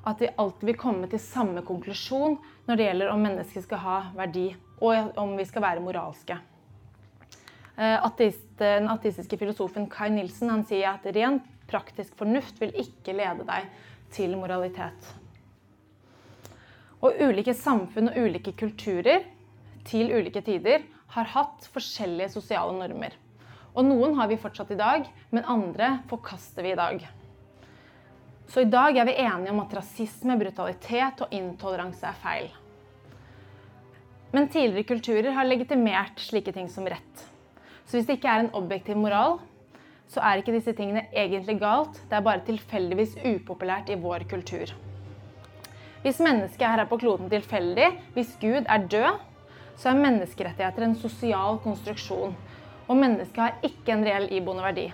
at 0.03 0.19
vi 0.21 0.31
alltid 0.37 0.67
vil 0.69 0.79
komme 0.79 1.07
til 1.11 1.21
samme 1.23 1.63
konklusjon 1.65 2.37
når 2.67 2.79
det 2.79 2.87
gjelder 2.87 3.11
om 3.11 3.23
mennesket 3.23 3.65
skal 3.65 3.81
ha 3.83 3.99
verdi, 4.15 4.49
og 4.83 5.17
om 5.19 5.37
vi 5.39 5.45
skal 5.47 5.63
være 5.63 5.83
moralske. 5.83 6.37
Eh, 7.73 8.29
den 8.59 8.87
ateistiske 8.91 9.39
filosofen 9.39 9.87
Kai 9.89 10.11
Nilsen 10.13 10.51
sier 10.67 10.93
at 10.93 11.07
rent 11.15 11.47
praktisk 11.73 12.15
fornuft 12.19 12.61
vil 12.61 12.73
ikke 12.85 13.15
lede 13.17 13.45
deg 13.49 13.69
til 14.13 14.37
moralitet. 14.37 15.09
Og 17.03 17.17
ulike 17.19 17.55
samfunn 17.57 18.11
og 18.13 18.19
ulike 18.27 18.53
kulturer 18.55 19.25
til 19.89 20.13
ulike 20.13 20.43
tider 20.45 20.85
har 21.17 21.31
hatt 21.33 21.67
forskjellige 21.73 22.31
sosiale 22.37 22.77
normer. 22.77 23.17
Og 23.73 23.85
noen 23.87 24.15
har 24.19 24.29
vi 24.29 24.39
fortsatt 24.39 24.71
i 24.71 24.79
dag, 24.79 25.09
men 25.33 25.49
andre 25.49 25.97
forkaster 26.09 26.63
vi 26.63 26.73
i 26.73 26.79
dag. 26.79 27.03
Så 28.47 28.63
i 28.63 28.69
dag 28.69 28.97
er 28.97 29.07
vi 29.09 29.17
enige 29.23 29.53
om 29.53 29.63
at 29.63 29.73
rasisme, 29.79 30.37
brutalitet 30.37 31.23
og 31.25 31.33
intoleranse 31.33 32.05
er 32.05 32.19
feil. 32.21 32.51
Men 34.33 34.49
tidligere 34.49 34.89
kulturer 34.93 35.33
har 35.35 35.47
legitimert 35.47 36.21
slike 36.21 36.53
ting 36.53 36.69
som 36.69 36.85
rett. 36.89 37.25
Så 37.85 37.97
hvis 37.97 38.07
det 38.07 38.19
ikke 38.19 38.29
er 38.31 38.43
en 38.43 38.53
objektiv 38.57 38.97
moral, 38.97 39.39
så 40.11 40.21
er 40.21 40.39
ikke 40.41 40.55
disse 40.55 40.73
tingene 40.77 41.05
egentlig 41.11 41.59
galt, 41.61 41.99
det 42.09 42.17
er 42.17 42.25
bare 42.25 42.43
tilfeldigvis 42.47 43.17
upopulært 43.23 43.89
i 43.89 43.99
vår 43.99 44.25
kultur. 44.29 44.73
Hvis 46.03 46.19
mennesket 46.19 46.67
her 46.67 46.83
er 46.83 46.89
på 46.89 46.99
kloden 46.99 47.29
tilfeldig, 47.31 47.87
hvis 48.15 48.33
Gud 48.41 48.67
er 48.67 48.89
død, 48.91 49.21
så 49.79 49.89
er 49.89 50.01
menneskerettigheter 50.01 50.85
en 50.85 50.97
sosial 50.99 51.61
konstruksjon. 51.63 52.35
Og 52.87 52.99
mennesket 52.99 53.39
har 53.39 53.63
ikke 53.63 53.95
en 53.95 54.03
reell 54.05 54.27
iboende 54.35 54.65
verdi. 54.65 54.89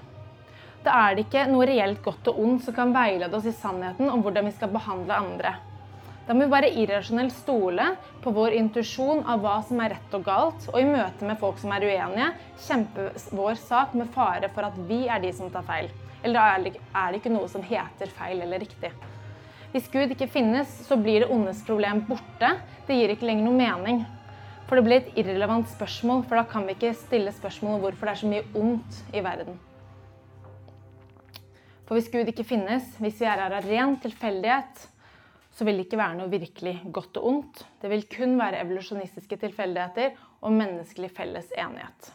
Da 0.86 0.94
er 1.08 1.16
det 1.18 1.26
ikke 1.26 1.48
noe 1.50 1.66
reelt 1.68 2.04
godt 2.06 2.30
og 2.32 2.38
ondt 2.40 2.68
som 2.68 2.78
kan 2.78 2.94
veilede 2.96 3.36
oss 3.36 3.50
i 3.50 3.56
sannheten 3.56 4.12
om 4.14 4.22
hvordan 4.24 4.48
vi 4.48 4.54
skal 4.56 4.72
behandle 4.72 5.18
andre. 5.18 5.56
Da 6.30 6.36
må 6.38 6.46
vi 6.46 6.54
bare 6.54 6.68
irrasjonelt 6.78 7.34
stole 7.34 7.88
på 8.22 8.30
vår 8.36 8.54
intuisjon 8.54 9.24
av 9.26 9.40
hva 9.42 9.56
som 9.66 9.80
er 9.82 9.96
rett 9.96 10.12
og 10.14 10.28
galt, 10.28 10.68
og 10.70 10.76
i 10.78 10.86
møte 10.86 11.26
med 11.26 11.40
folk 11.42 11.58
som 11.58 11.72
er 11.74 11.88
uenige, 11.90 12.28
kjempe 12.68 13.08
vår 13.34 13.56
sak 13.58 13.96
med 13.98 14.12
fare 14.14 14.52
for 14.54 14.68
at 14.68 14.78
vi 14.86 15.08
er 15.10 15.24
de 15.24 15.32
som 15.34 15.50
tar 15.50 15.66
feil. 15.66 15.90
Eller 16.22 16.38
da 16.38 16.44
er 16.54 17.16
det 17.16 17.18
ikke 17.18 17.32
noe 17.34 17.50
som 17.50 17.64
heter 17.66 18.14
feil 18.14 18.44
eller 18.46 18.62
riktig. 18.62 18.92
Hvis 19.72 19.90
Gud 19.90 20.14
ikke 20.14 20.28
finnes, 20.30 20.70
så 20.86 21.00
blir 21.02 21.24
det 21.24 21.32
ondes 21.34 21.64
problem 21.66 22.04
borte. 22.06 22.52
Det 22.86 23.00
gir 23.00 23.16
ikke 23.16 23.26
lenger 23.26 23.50
noe 23.50 23.58
mening. 23.58 24.06
For 24.70 24.78
det 24.78 24.86
blir 24.86 25.02
et 25.02 25.18
irrelevant 25.18 25.66
spørsmål, 25.74 26.24
for 26.30 26.38
da 26.38 26.46
kan 26.46 26.70
vi 26.70 26.78
ikke 26.78 26.94
stille 27.08 27.34
spørsmål 27.34 27.80
om 27.80 27.84
hvorfor 27.88 28.06
det 28.06 28.14
er 28.14 28.22
så 28.22 28.30
mye 28.30 28.46
ondt 28.54 29.02
i 29.18 29.26
verden. 29.26 29.58
For 31.90 31.98
hvis 31.98 32.14
Gud 32.14 32.30
ikke 32.30 32.46
finnes, 32.46 32.86
hvis 33.02 33.18
vi 33.18 33.26
er 33.26 33.42
her 33.48 33.58
av 33.58 33.66
ren 33.66 33.98
tilfeldighet, 34.06 34.86
så 35.52 35.66
vil 35.66 35.80
det 35.80 35.88
ikke 35.88 36.00
være 36.00 36.20
noe 36.20 36.32
virkelig 36.32 36.76
godt 36.96 37.18
og 37.20 37.28
ondt. 37.32 37.66
Det 37.82 37.90
vil 37.92 38.06
kun 38.12 38.38
være 38.40 38.62
evolusjonistiske 38.64 39.40
tilfeldigheter 39.42 40.16
og 40.46 40.56
menneskelig 40.56 41.10
felles 41.18 41.52
enighet. 41.58 42.14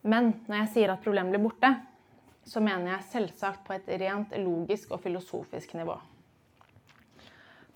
Men 0.00 0.32
når 0.48 0.62
jeg 0.62 0.70
sier 0.74 0.92
at 0.94 1.02
problemet 1.04 1.34
blir 1.34 1.44
borte, 1.44 1.74
så 2.48 2.62
mener 2.64 2.94
jeg 2.94 3.08
selvsagt 3.12 3.62
på 3.66 3.76
et 3.76 3.90
rent 4.00 4.32
logisk 4.42 4.94
og 4.96 5.02
filosofisk 5.04 5.76
nivå. 5.76 5.94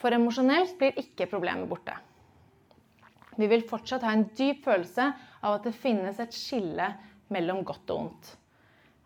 For 0.01 0.12
emosjonelt 0.12 0.75
blir 0.81 0.99
ikke 1.01 1.29
problemet 1.31 1.68
borte. 1.68 1.94
Vi 3.37 3.47
vil 3.51 3.66
fortsatt 3.68 4.05
ha 4.07 4.12
en 4.14 4.27
dyp 4.37 4.64
følelse 4.64 5.07
av 5.44 5.57
at 5.57 5.68
det 5.68 5.77
finnes 5.77 6.18
et 6.23 6.35
skille 6.35 6.88
mellom 7.35 7.62
godt 7.66 7.90
og 7.92 8.07
ondt. 8.07 8.31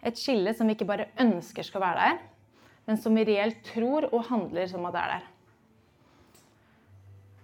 Et 0.06 0.18
skille 0.18 0.52
som 0.54 0.68
vi 0.68 0.76
ikke 0.76 0.88
bare 0.88 1.10
ønsker 1.20 1.66
skal 1.66 1.82
være 1.82 2.04
der, 2.04 2.20
men 2.88 3.00
som 3.00 3.16
vi 3.16 3.26
reelt 3.28 3.60
tror 3.66 4.06
og 4.12 4.28
handler 4.30 4.68
som 4.70 4.86
at 4.88 4.94
det 4.94 5.02
er 5.02 5.14
der. 5.16 5.26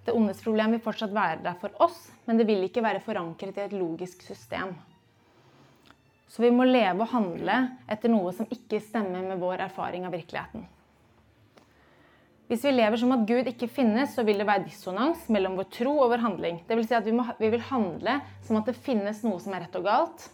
Det 0.05 0.13
ondes 0.13 0.43
problem 0.45 0.75
vil 0.77 0.85
fortsatt 0.85 1.15
være 1.17 1.41
der 1.45 1.57
for 1.61 1.73
oss, 1.85 2.11
men 2.29 2.37
det 2.37 2.47
vil 2.49 2.67
ikke 2.67 2.85
være 2.85 3.03
forankret 3.05 3.57
i 3.57 3.65
et 3.65 3.77
logisk 3.77 4.23
system. 4.25 4.75
Så 6.29 6.43
vi 6.43 6.51
må 6.53 6.67
leve 6.67 7.05
og 7.05 7.13
handle 7.13 7.57
etter 7.91 8.13
noe 8.13 8.33
som 8.37 8.49
ikke 8.53 8.83
stemmer 8.83 9.25
med 9.25 9.41
vår 9.41 9.63
erfaring 9.69 10.05
av 10.05 10.17
virkeligheten. 10.17 10.67
Hvis 12.51 12.65
vi 12.67 12.75
lever 12.75 13.01
som 13.01 13.13
at 13.15 13.23
Gud 13.25 13.49
ikke 13.49 13.71
finnes, 13.73 14.13
så 14.13 14.25
vil 14.27 14.43
det 14.43 14.47
være 14.49 14.67
dissonans 14.67 15.23
mellom 15.33 15.57
vår 15.57 15.69
tro 15.73 15.95
og 16.03 16.11
vår 16.13 16.25
handling. 16.27 16.59
Det 16.69 16.77
vil 16.77 16.89
si 16.89 16.97
at 16.97 17.07
vi, 17.07 17.15
må, 17.17 17.25
vi 17.39 17.49
vil 17.55 17.65
handle 17.71 18.19
som 18.45 18.59
at 18.61 18.69
det 18.69 18.77
finnes 18.85 19.23
noe 19.25 19.41
som 19.41 19.55
er 19.57 19.65
rett 19.65 19.79
og 19.81 19.87
galt, 19.87 20.27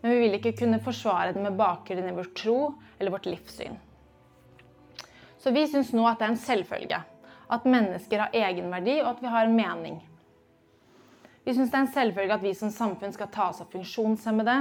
men 0.00 0.14
vi 0.14 0.18
vil 0.22 0.38
ikke 0.38 0.54
kunne 0.60 0.80
forsvare 0.82 1.34
det 1.34 1.42
med 1.42 1.58
bakgrunn 1.58 2.08
i 2.08 2.16
vår 2.16 2.32
tro 2.38 2.58
eller 2.98 3.14
vårt 3.14 3.26
livssyn. 3.26 3.78
Så 5.38 5.50
vi 5.54 5.66
syns 5.70 5.94
nå 5.94 6.06
at 6.08 6.18
det 6.20 6.26
er 6.26 6.34
en 6.34 6.42
selvfølge 6.42 7.00
at 7.48 7.64
mennesker 7.64 8.20
har 8.20 8.34
egenverdi, 8.36 8.98
og 9.02 9.14
at 9.14 9.22
vi 9.22 9.32
har 9.32 9.46
en 9.46 9.56
mening. 9.56 10.00
Vi 11.44 11.54
syns 11.56 11.70
det 11.72 11.78
er 11.78 11.86
en 11.86 11.94
selvfølge 11.94 12.34
at 12.36 12.44
vi 12.44 12.52
som 12.56 12.72
samfunn 12.72 13.14
skal 13.14 13.30
ta 13.32 13.48
oss 13.52 13.62
av 13.64 13.70
funksjonshemmede, 13.72 14.58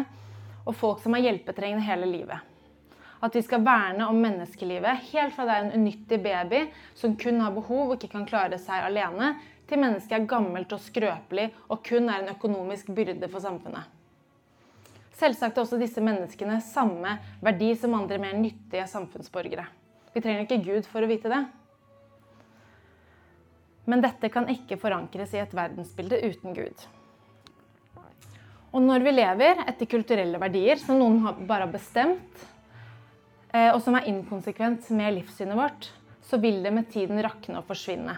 og 0.67 0.75
folk 0.75 1.01
som 1.03 1.15
er 1.15 1.25
hjelpetrengende 1.25 1.83
hele 1.83 2.07
livet. 2.07 2.53
At 3.23 3.35
vi 3.35 3.41
skal 3.41 3.65
verne 3.65 4.07
om 4.07 4.19
menneskelivet 4.21 5.09
helt 5.09 5.35
fra 5.35 5.47
det 5.47 5.55
er 5.55 5.65
en 5.65 5.81
unyttig 5.81 6.19
baby 6.21 6.63
som 6.95 7.17
kun 7.19 7.41
har 7.41 7.55
behov 7.55 7.89
og 7.89 7.95
ikke 7.97 8.13
kan 8.13 8.27
klare 8.29 8.59
seg 8.61 8.85
alene, 8.85 9.33
til 9.67 9.81
mennesket 9.81 10.15
er 10.15 10.29
gammelt 10.29 10.71
og 10.71 10.79
skrøpelig 10.79 11.49
og 11.67 11.81
kun 11.83 12.07
er 12.07 12.21
en 12.21 12.35
økonomisk 12.35 12.93
byrde 12.95 13.27
for 13.27 13.43
samfunnet. 13.43 13.96
Selvsagt 15.17 15.57
er 15.57 15.63
også 15.63 15.79
disse 15.81 16.01
menneskene 16.03 16.59
samme 16.61 17.15
verdi 17.41 17.71
som 17.79 17.95
andre 17.97 18.19
mer 18.21 18.35
nyttige 18.37 18.85
samfunnsborgere. 18.89 19.65
Vi 20.13 20.21
trenger 20.21 20.45
ikke 20.45 20.61
Gud 20.65 20.89
for 20.89 21.01
å 21.01 21.09
vite 21.09 21.31
det. 21.31 21.41
Men 23.87 24.03
dette 24.03 24.29
kan 24.29 24.49
ikke 24.51 24.77
forankres 24.77 25.33
i 25.33 25.41
et 25.41 25.55
verdensbilde 25.55 26.19
uten 26.27 26.53
Gud. 26.53 26.85
Og 28.75 28.83
når 28.83 29.05
vi 29.05 29.13
lever 29.15 29.63
etter 29.63 29.89
kulturelle 29.89 30.41
verdier 30.41 30.77
som 30.81 30.99
noen 30.99 31.21
bare 31.47 31.65
har 31.65 31.73
bestemt, 31.73 32.45
eh, 33.53 33.71
og 33.71 33.79
som 33.81 33.95
er 33.97 34.09
inkonsekvent 34.11 34.89
med 34.93 35.15
livssynet 35.17 35.57
vårt, 35.57 35.89
så 36.27 36.37
vil 36.43 36.59
det 36.61 36.73
med 36.75 36.91
tiden 36.91 37.21
rakne 37.23 37.61
og 37.61 37.69
forsvinne. 37.69 38.17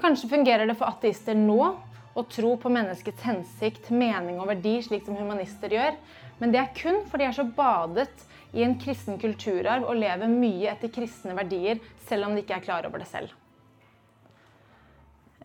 Kanskje 0.00 0.30
fungerer 0.30 0.70
det 0.70 0.78
for 0.78 0.88
ateister 0.88 1.36
nå 1.36 1.74
å 2.14 2.24
tro 2.26 2.56
på 2.58 2.72
menneskets 2.72 3.22
hensikt, 3.26 3.90
mening 3.94 4.40
og 4.40 4.50
verdi, 4.50 4.78
slik 4.82 5.04
som 5.06 5.18
humanister 5.18 5.72
gjør, 5.74 5.98
men 6.40 6.54
det 6.54 6.62
er 6.62 6.74
kun 6.76 7.04
fordi 7.10 7.26
de 7.26 7.28
er 7.28 7.36
så 7.36 7.46
badet 7.56 8.24
i 8.56 8.64
en 8.66 8.74
kristen 8.80 9.20
kulturarv 9.20 9.86
og 9.86 10.00
lever 10.00 10.32
mye 10.32 10.72
etter 10.72 10.90
kristne 10.92 11.36
verdier, 11.38 11.78
selv 12.08 12.26
om 12.26 12.34
de 12.34 12.42
ikke 12.42 12.58
er 12.58 12.66
klar 12.66 12.88
over 12.88 13.02
det 13.02 13.10
selv. 13.10 13.30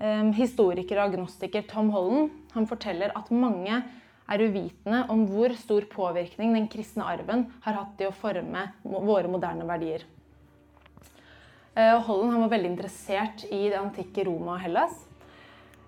Ehm, 0.02 0.34
historiker 0.36 1.00
og 1.00 1.12
agnostiker 1.12 1.64
Tom 1.70 1.92
Holland 1.94 2.34
han 2.56 2.68
forteller 2.68 3.14
at 3.16 3.32
mange 3.32 3.78
er 4.26 4.42
uvitende 4.42 5.06
om 5.14 5.24
hvor 5.30 5.54
stor 5.60 5.86
påvirkning 5.92 6.56
den 6.56 6.68
kristne 6.72 7.06
arven 7.08 7.46
har 7.64 7.78
hatt 7.78 8.02
i 8.02 8.10
å 8.10 8.16
forme 8.16 8.66
våre 8.84 9.30
moderne 9.32 9.68
verdier. 9.70 10.04
Eh, 11.76 11.96
Holland 12.08 12.40
var 12.42 12.52
veldig 12.56 12.72
interessert 12.74 13.46
i 13.52 13.68
det 13.70 13.80
antikke 13.80 14.26
Roma 14.28 14.56
og 14.56 14.64
Hellas. 14.64 14.96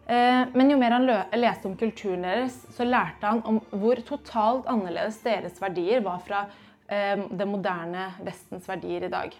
Eh, 0.08 0.44
men 0.54 0.72
jo 0.72 0.78
mer 0.80 0.96
han 0.96 1.10
leste 1.36 1.68
om 1.68 1.76
kulturen 1.76 2.24
deres, 2.24 2.62
så 2.72 2.86
lærte 2.88 3.28
han 3.28 3.42
om 3.48 3.60
hvor 3.76 4.00
totalt 4.08 4.70
annerledes 4.72 5.20
deres 5.26 5.60
verdier 5.60 6.00
var 6.06 6.22
fra 6.24 6.46
eh, 6.88 7.26
det 7.28 7.48
moderne 7.50 8.14
Vestens 8.24 8.70
verdier 8.72 9.04
i 9.04 9.12
dag. 9.12 9.36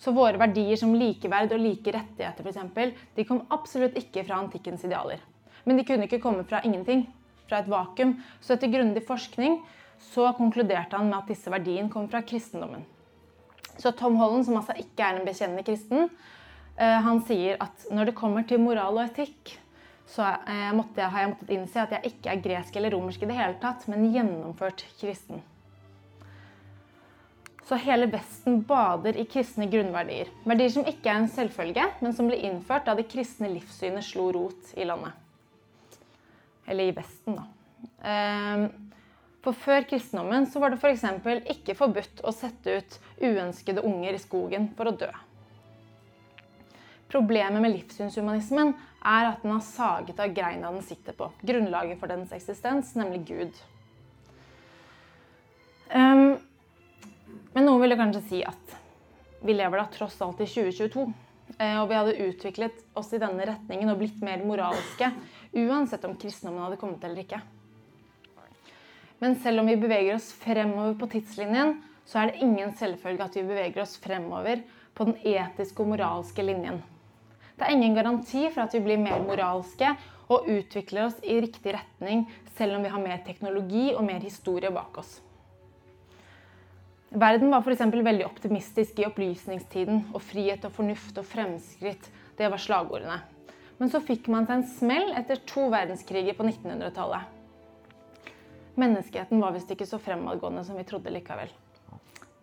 Så 0.00 0.14
våre 0.16 0.40
verdier 0.40 0.80
som 0.80 0.96
likeverd 0.96 1.52
og 1.54 1.62
like 1.62 1.92
rettigheter 1.94 2.42
for 2.42 2.50
eksempel, 2.50 2.94
de 3.14 3.26
kom 3.28 3.44
absolutt 3.54 3.98
ikke 4.00 4.24
fra 4.26 4.40
antikkens 4.42 4.82
idealer. 4.88 5.22
Men 5.68 5.78
de 5.78 5.84
kunne 5.86 6.08
ikke 6.08 6.22
komme 6.22 6.46
fra 6.48 6.64
ingenting. 6.64 7.06
fra 7.50 7.58
et 7.58 7.70
vakuum. 7.70 8.12
Så 8.40 8.54
etter 8.54 8.70
grundig 8.70 9.00
forskning 9.02 9.56
så 9.98 10.28
konkluderte 10.38 10.94
han 10.94 11.08
med 11.10 11.18
at 11.18 11.32
disse 11.32 11.50
verdiene 11.50 11.90
kom 11.90 12.06
fra 12.08 12.20
kristendommen. 12.22 12.84
Så 13.76 13.90
Tom 13.90 14.14
Holland, 14.20 14.44
som 14.46 14.54
altså 14.60 14.76
ikke 14.78 15.02
er 15.02 15.18
en 15.18 15.26
bekjennende 15.26 15.64
kristen, 15.66 16.06
han 16.80 17.18
sier 17.28 17.58
at 17.60 17.82
når 17.92 18.08
det 18.08 18.16
kommer 18.16 18.46
til 18.48 18.62
moral 18.62 18.96
og 18.96 19.04
etikk, 19.04 19.54
så 20.10 20.26
eh, 20.26 20.70
måtte 20.74 20.98
jeg, 21.02 21.12
har 21.12 21.24
jeg 21.24 21.32
måttet 21.34 21.54
innse 21.54 21.82
at 21.82 21.94
jeg 21.94 22.12
ikke 22.14 22.32
er 22.32 22.42
gresk 22.42 22.76
eller 22.76 22.94
romersk 22.96 23.22
i 23.22 23.30
det 23.30 23.38
hele 23.38 23.58
tatt, 23.62 23.86
men 23.90 24.08
gjennomført 24.10 24.82
kristen. 24.98 25.42
Så 27.70 27.78
hele 27.78 28.08
Vesten 28.10 28.58
bader 28.66 29.14
i 29.20 29.28
kristne 29.30 29.68
grunnverdier. 29.70 30.32
Verdier 30.42 30.72
som 30.74 30.88
ikke 30.90 31.12
er 31.12 31.20
en 31.20 31.30
selvfølge, 31.30 31.84
men 32.02 32.16
som 32.16 32.26
ble 32.26 32.40
innført 32.48 32.88
da 32.88 32.96
det 32.98 33.06
kristne 33.12 33.52
livssynet 33.52 34.02
slo 34.02 34.26
rot 34.34 34.72
i 34.74 34.88
landet. 34.88 35.14
Eller 36.66 36.90
i 36.90 36.96
Vesten, 36.96 37.38
da. 37.38 37.46
Ehm, 38.10 38.66
for 39.44 39.54
før 39.56 39.86
kristendommen 39.86 40.50
så 40.50 40.58
var 40.60 40.74
det 40.74 40.80
f.eks. 40.82 41.06
ikke 41.54 41.78
forbudt 41.78 42.24
å 42.26 42.34
sette 42.34 42.80
ut 42.80 42.98
uønskede 43.22 43.86
unger 43.86 44.18
i 44.18 44.22
skogen 44.22 44.72
for 44.74 44.90
å 44.90 44.96
dø. 45.06 45.12
Problemet 47.10 47.62
med 47.62 47.74
livssynshumanismen 47.74 48.74
er 49.00 49.32
at 49.32 49.42
den 49.42 49.54
har 49.56 49.64
saget 49.66 50.20
av 50.22 50.34
greina 50.34 50.70
den 50.70 50.84
sitter 50.86 51.16
på. 51.16 51.30
Grunnlaget 51.42 51.98
for 51.98 52.10
dens 52.10 52.30
eksistens, 52.36 52.92
nemlig 52.94 53.24
Gud. 53.26 53.56
Um, 55.90 56.38
men 57.56 57.66
noen 57.66 57.82
ville 57.82 57.98
kanskje 57.98 58.22
si 58.28 58.44
at 58.46 58.76
vi 59.42 59.56
lever 59.56 59.80
da 59.80 59.88
tross 59.90 60.20
alt 60.22 60.42
i 60.44 60.46
2022. 60.46 61.08
Eh, 61.58 61.76
og 61.80 61.88
vi 61.90 61.96
hadde 61.98 62.28
utviklet 62.28 62.82
oss 62.94 63.10
i 63.16 63.20
denne 63.20 63.46
retningen 63.48 63.90
og 63.90 63.98
blitt 64.00 64.20
mer 64.22 64.42
moralske, 64.46 65.10
uansett 65.56 66.04
om 66.06 66.14
kristendommen 66.20 66.62
hadde 66.62 66.78
kommet 66.80 67.04
eller 67.04 67.24
ikke. 67.24 67.40
Men 69.20 69.34
selv 69.42 69.60
om 69.60 69.68
vi 69.68 69.80
beveger 69.80 70.14
oss 70.16 70.30
fremover 70.40 70.94
på 71.00 71.10
tidslinjen, 71.16 71.74
så 72.08 72.22
er 72.22 72.30
det 72.30 72.44
ingen 72.46 72.72
selvfølge 72.78 73.26
at 73.26 73.36
vi 73.36 73.44
beveger 73.48 73.82
oss 73.82 73.98
fremover 74.00 74.62
på 74.96 75.10
den 75.10 75.18
etiske 75.26 75.82
og 75.82 75.92
moralske 75.92 76.44
linjen. 76.44 76.80
Det 77.60 77.66
er 77.68 77.76
ingen 77.76 77.92
garanti 77.92 78.46
for 78.48 78.64
at 78.64 78.72
vi 78.72 78.80
blir 78.80 79.00
mer 79.00 79.20
moralske 79.20 79.90
og 80.32 80.46
utvikler 80.48 81.10
oss 81.10 81.18
i 81.20 81.40
riktig 81.44 81.74
retning, 81.76 82.22
selv 82.56 82.78
om 82.78 82.86
vi 82.86 82.92
har 82.92 83.02
mer 83.02 83.18
teknologi 83.26 83.90
og 83.92 84.06
mer 84.06 84.22
historie 84.24 84.70
bak 84.72 84.96
oss. 85.02 85.18
Verden 87.10 87.50
var 87.52 87.60
f.eks. 87.66 87.82
veldig 87.90 88.24
optimistisk 88.24 89.02
i 89.02 89.04
opplysningstiden, 89.04 90.06
og 90.14 90.22
frihet 90.22 90.64
og 90.64 90.72
fornuft 90.72 91.18
og 91.20 91.26
fremskritt, 91.26 92.08
det 92.38 92.48
var 92.48 92.62
slagordene. 92.62 93.18
Men 93.76 93.92
så 93.92 94.00
fikk 94.00 94.30
man 94.32 94.46
seg 94.48 94.60
en 94.60 94.70
smell 94.70 95.12
etter 95.18 95.42
to 95.50 95.66
verdenskriger 95.72 96.38
på 96.38 96.46
1900-tallet. 96.46 97.36
Menneskeheten 98.80 99.42
var 99.42 99.52
visst 99.52 99.74
ikke 99.74 99.88
så 99.90 99.98
fremadgående 100.00 100.62
som 100.64 100.78
vi 100.80 100.86
trodde 100.88 101.12
likevel. 101.12 101.52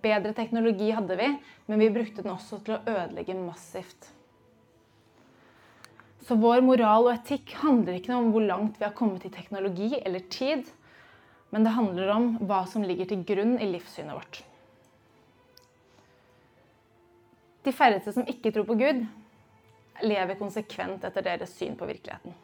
Bedre 0.03 0.35
teknologi 0.37 0.91
hadde 0.93 1.17
vi, 1.17 1.31
men 1.71 1.81
vi 1.81 1.89
brukte 1.95 2.21
den 2.21 2.35
også 2.35 2.61
til 2.61 2.75
å 2.75 2.83
ødelegge 2.85 3.39
massivt. 3.39 4.11
Så 6.27 6.35
vår 6.35 6.59
moral 6.65 7.05
og 7.07 7.13
etikk 7.13 7.53
handler 7.61 7.95
ikke 7.95 8.11
om 8.11 8.33
hvor 8.33 8.43
langt 8.43 8.75
vi 8.79 8.83
har 8.83 8.95
kommet 8.95 9.23
i 9.23 9.31
teknologi 9.31 9.93
eller 10.01 10.25
tid, 10.27 10.65
men 11.55 11.63
det 11.63 11.71
handler 11.77 12.11
om 12.11 12.25
hva 12.49 12.65
som 12.67 12.83
ligger 12.83 13.07
til 13.07 13.23
grunn 13.29 13.55
i 13.63 13.69
livssynet 13.71 14.17
vårt. 14.17 14.41
De 17.63 17.71
færreste 17.71 18.11
som 18.15 18.27
ikke 18.27 18.51
tror 18.51 18.67
på 18.67 18.75
Gud, 18.79 18.99
lever 20.03 20.37
konsekvent 20.39 21.07
etter 21.07 21.23
deres 21.25 21.55
syn 21.55 21.79
på 21.79 21.87
virkeligheten. 21.87 22.35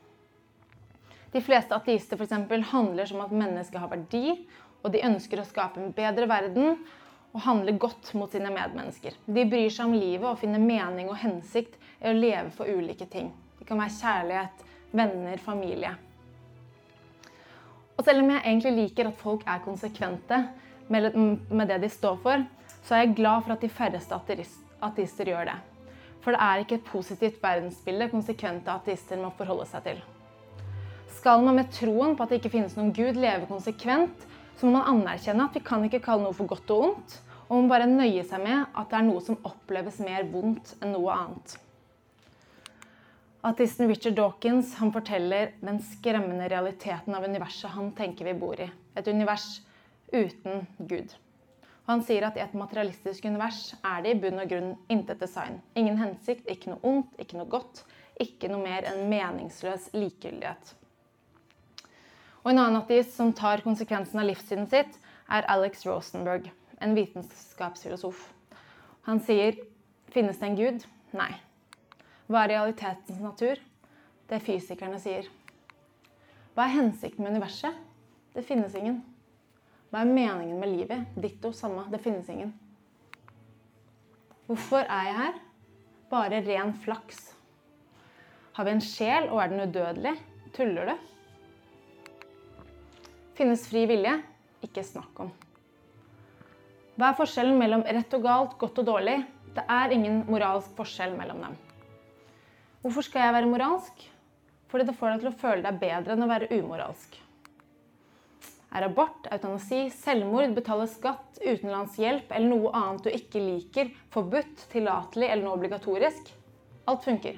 De 1.35 1.41
fleste 1.43 1.75
ateister 1.75 2.15
for 2.15 2.23
eksempel, 2.23 2.63
handler 2.71 3.09
som 3.09 3.21
at 3.25 3.35
mennesket 3.35 3.83
har 3.83 3.91
verdi, 3.91 4.37
og 4.83 4.91
de 4.95 5.03
ønsker 5.03 5.41
å 5.41 5.47
skape 5.47 5.81
en 5.81 5.93
bedre 5.95 6.27
verden 6.29 6.77
og 7.33 7.43
handle 7.43 7.75
godt 7.81 8.13
mot 8.15 8.31
sine 8.31 8.51
medmennesker. 8.53 9.15
De 9.25 9.43
bryr 9.49 9.71
seg 9.73 9.89
om 9.89 9.95
livet 9.97 10.29
og 10.29 10.39
finner 10.39 10.61
mening 10.61 11.11
og 11.11 11.19
hensikt 11.19 11.75
i 11.99 12.11
å 12.11 12.15
leve 12.15 12.51
for 12.55 12.69
ulike 12.69 13.09
ting. 13.11 13.33
Det 13.63 13.69
kan 13.69 13.79
være 13.79 13.95
kjærlighet, 13.95 14.63
venner, 14.91 15.37
familie. 15.39 15.93
Og 17.95 18.03
selv 18.03 18.19
om 18.19 18.33
jeg 18.33 18.43
egentlig 18.43 18.73
liker 18.75 19.07
at 19.07 19.21
folk 19.21 19.45
er 19.47 19.61
konsekvente 19.63 20.39
med 20.91 21.63
det 21.69 21.77
de 21.79 21.89
står 21.89 22.17
for, 22.25 22.43
så 22.83 22.97
er 22.97 23.05
jeg 23.05 23.15
glad 23.21 23.45
for 23.45 23.55
at 23.55 23.63
de 23.63 23.69
færreste 23.71 24.19
ateister 24.83 25.31
gjør 25.31 25.47
det. 25.47 25.55
For 26.19 26.35
det 26.35 26.43
er 26.43 26.65
ikke 26.65 26.81
et 26.81 26.91
positivt 26.91 27.39
verdensbilde 27.39 28.09
konsekvente 28.11 28.75
ateister 28.75 29.23
må 29.23 29.31
forholde 29.39 29.71
seg 29.71 29.87
til. 29.87 30.03
Skal 31.15 31.47
man 31.47 31.61
med 31.61 31.71
troen 31.71 32.17
på 32.19 32.27
at 32.27 32.35
det 32.35 32.43
ikke 32.43 32.57
finnes 32.59 32.75
noen 32.75 32.91
gud, 32.91 33.15
leve 33.15 33.47
konsekvent, 33.47 34.27
så 34.59 34.67
må 34.67 34.75
man 34.81 34.89
anerkjenne 34.97 35.47
at 35.47 35.55
vi 35.55 35.63
kan 35.63 35.87
ikke 35.87 36.03
kalle 36.03 36.27
noe 36.27 36.35
for 36.35 36.51
godt 36.51 36.75
og 36.75 36.89
ondt, 36.91 37.19
og 37.47 37.55
man 37.55 37.63
må 37.63 37.77
bare 37.77 37.87
nøye 37.87 38.27
seg 38.27 38.43
med 38.43 38.65
at 38.75 38.91
det 38.91 38.99
er 38.99 39.07
noe 39.07 39.23
som 39.23 39.39
oppleves 39.47 40.03
mer 40.03 40.27
vondt 40.35 40.75
enn 40.81 40.97
noe 40.97 41.15
annet. 41.15 41.61
Ateisten 43.43 43.87
Richard 43.87 44.15
Dawkins 44.15 44.75
han 44.79 44.93
forteller 44.95 45.51
den 45.59 45.81
skremmende 45.83 46.45
realiteten 46.47 47.15
av 47.15 47.25
universet 47.27 47.73
han 47.75 47.89
tenker 47.91 48.29
vi 48.29 48.33
bor 48.39 48.55
i. 48.55 48.69
Et 48.95 49.07
univers 49.07 49.59
uten 50.13 50.63
Gud. 50.77 51.11
Og 51.83 51.91
han 51.91 52.05
sier 52.07 52.23
at 52.23 52.39
i 52.39 52.43
et 52.45 52.55
materialistisk 52.55 53.27
univers 53.27 53.73
er 53.83 54.05
det 54.05 54.15
i 54.15 54.21
bunn 54.23 54.39
og 54.39 54.47
grunn 54.47 54.71
intet 54.87 55.19
design. 55.19 55.59
Ingen 55.75 55.99
hensikt, 55.99 56.47
ikke 56.47 56.71
noe 56.71 56.79
ondt, 56.87 57.11
ikke 57.19 57.41
noe 57.41 57.51
godt. 57.51 57.83
Ikke 58.23 58.47
noe 58.47 58.63
mer 58.63 58.87
enn 58.87 59.09
meningsløs 59.11 59.91
likegyldighet. 59.91 60.75
Og 62.45 62.51
En 62.53 62.59
annen 62.59 62.79
ateist 62.79 63.17
som 63.19 63.35
tar 63.35 63.67
konsekvensen 63.67 64.23
av 64.23 64.31
livssynet 64.31 64.71
sitt, 64.71 64.99
er 65.27 65.51
Alex 65.51 65.83
Rosenberg, 65.83 66.47
en 66.79 66.95
vitenskapsfilosof. 66.95 68.29
Han 69.03 69.19
sier 69.19 69.59
finnes 70.15 70.39
det 70.39 70.47
en 70.47 70.61
gud? 70.63 70.85
Nei. 71.11 71.33
Hva 72.27 72.43
er 72.43 72.53
realitetens 72.53 73.19
natur? 73.19 73.59
Det 74.29 74.39
fysikerne 74.43 74.99
sier. 75.01 75.27
Hva 76.53 76.67
er 76.67 76.77
hensikten 76.77 77.25
med 77.25 77.35
universet? 77.35 77.75
Det 78.33 78.45
finnes 78.47 78.75
ingen. 78.77 79.01
Hva 79.91 80.01
er 80.01 80.09
meningen 80.09 80.59
med 80.61 80.71
livet? 80.71 81.09
Ditto 81.19 81.51
samme. 81.53 81.85
Det 81.91 81.99
finnes 82.01 82.29
ingen. 82.31 82.53
Hvorfor 84.47 84.81
er 84.83 85.09
jeg 85.09 85.17
her? 85.19 85.39
Bare 86.09 86.41
ren 86.45 86.73
flaks. 86.83 87.33
Har 88.53 88.67
vi 88.67 88.75
en 88.75 88.83
sjel, 88.85 89.29
og 89.31 89.41
er 89.41 89.51
den 89.51 89.63
udødelig? 89.67 90.13
Tuller 90.53 90.91
du? 90.91 90.95
Finnes 93.37 93.65
fri 93.69 93.87
vilje? 93.89 94.13
Ikke 94.63 94.83
snakk 94.85 95.23
om. 95.25 95.31
Hva 96.93 97.09
er 97.09 97.17
forskjellen 97.17 97.57
mellom 97.57 97.81
rett 97.87 98.13
og 98.13 98.25
galt, 98.25 98.57
godt 98.61 98.83
og 98.83 98.89
dårlig? 98.91 99.17
Det 99.53 99.63
er 99.69 99.93
ingen 99.93 100.21
moralsk 100.29 100.73
forskjell 100.77 101.17
mellom 101.17 101.41
dem. 101.47 101.55
Hvorfor 102.83 103.05
skal 103.07 103.25
jeg 103.25 103.37
være 103.39 103.51
moralsk? 103.51 104.07
Fordi 104.71 104.87
det 104.87 104.97
får 104.99 105.13
deg 105.13 105.21
til 105.23 105.31
å 105.31 105.37
føle 105.39 105.63
deg 105.63 105.79
bedre 105.81 106.15
enn 106.15 106.25
å 106.25 106.31
være 106.31 106.51
umoralsk 106.51 107.23
er 108.73 108.87
abort, 108.87 109.27
eutanasi, 109.31 109.85
selvmord, 109.93 110.53
betale 110.57 110.87
skatt, 110.89 111.37
utenlandshjelp 111.43 112.31
eller 112.33 112.49
noe 112.49 112.71
annet 112.77 113.05
du 113.05 113.11
ikke 113.13 113.41
liker, 113.41 113.91
forbudt, 114.13 114.65
tillatelig 114.73 115.29
eller 115.29 115.45
noe 115.45 115.59
obligatorisk. 115.59 116.31
Alt 116.89 117.05
funker. 117.05 117.37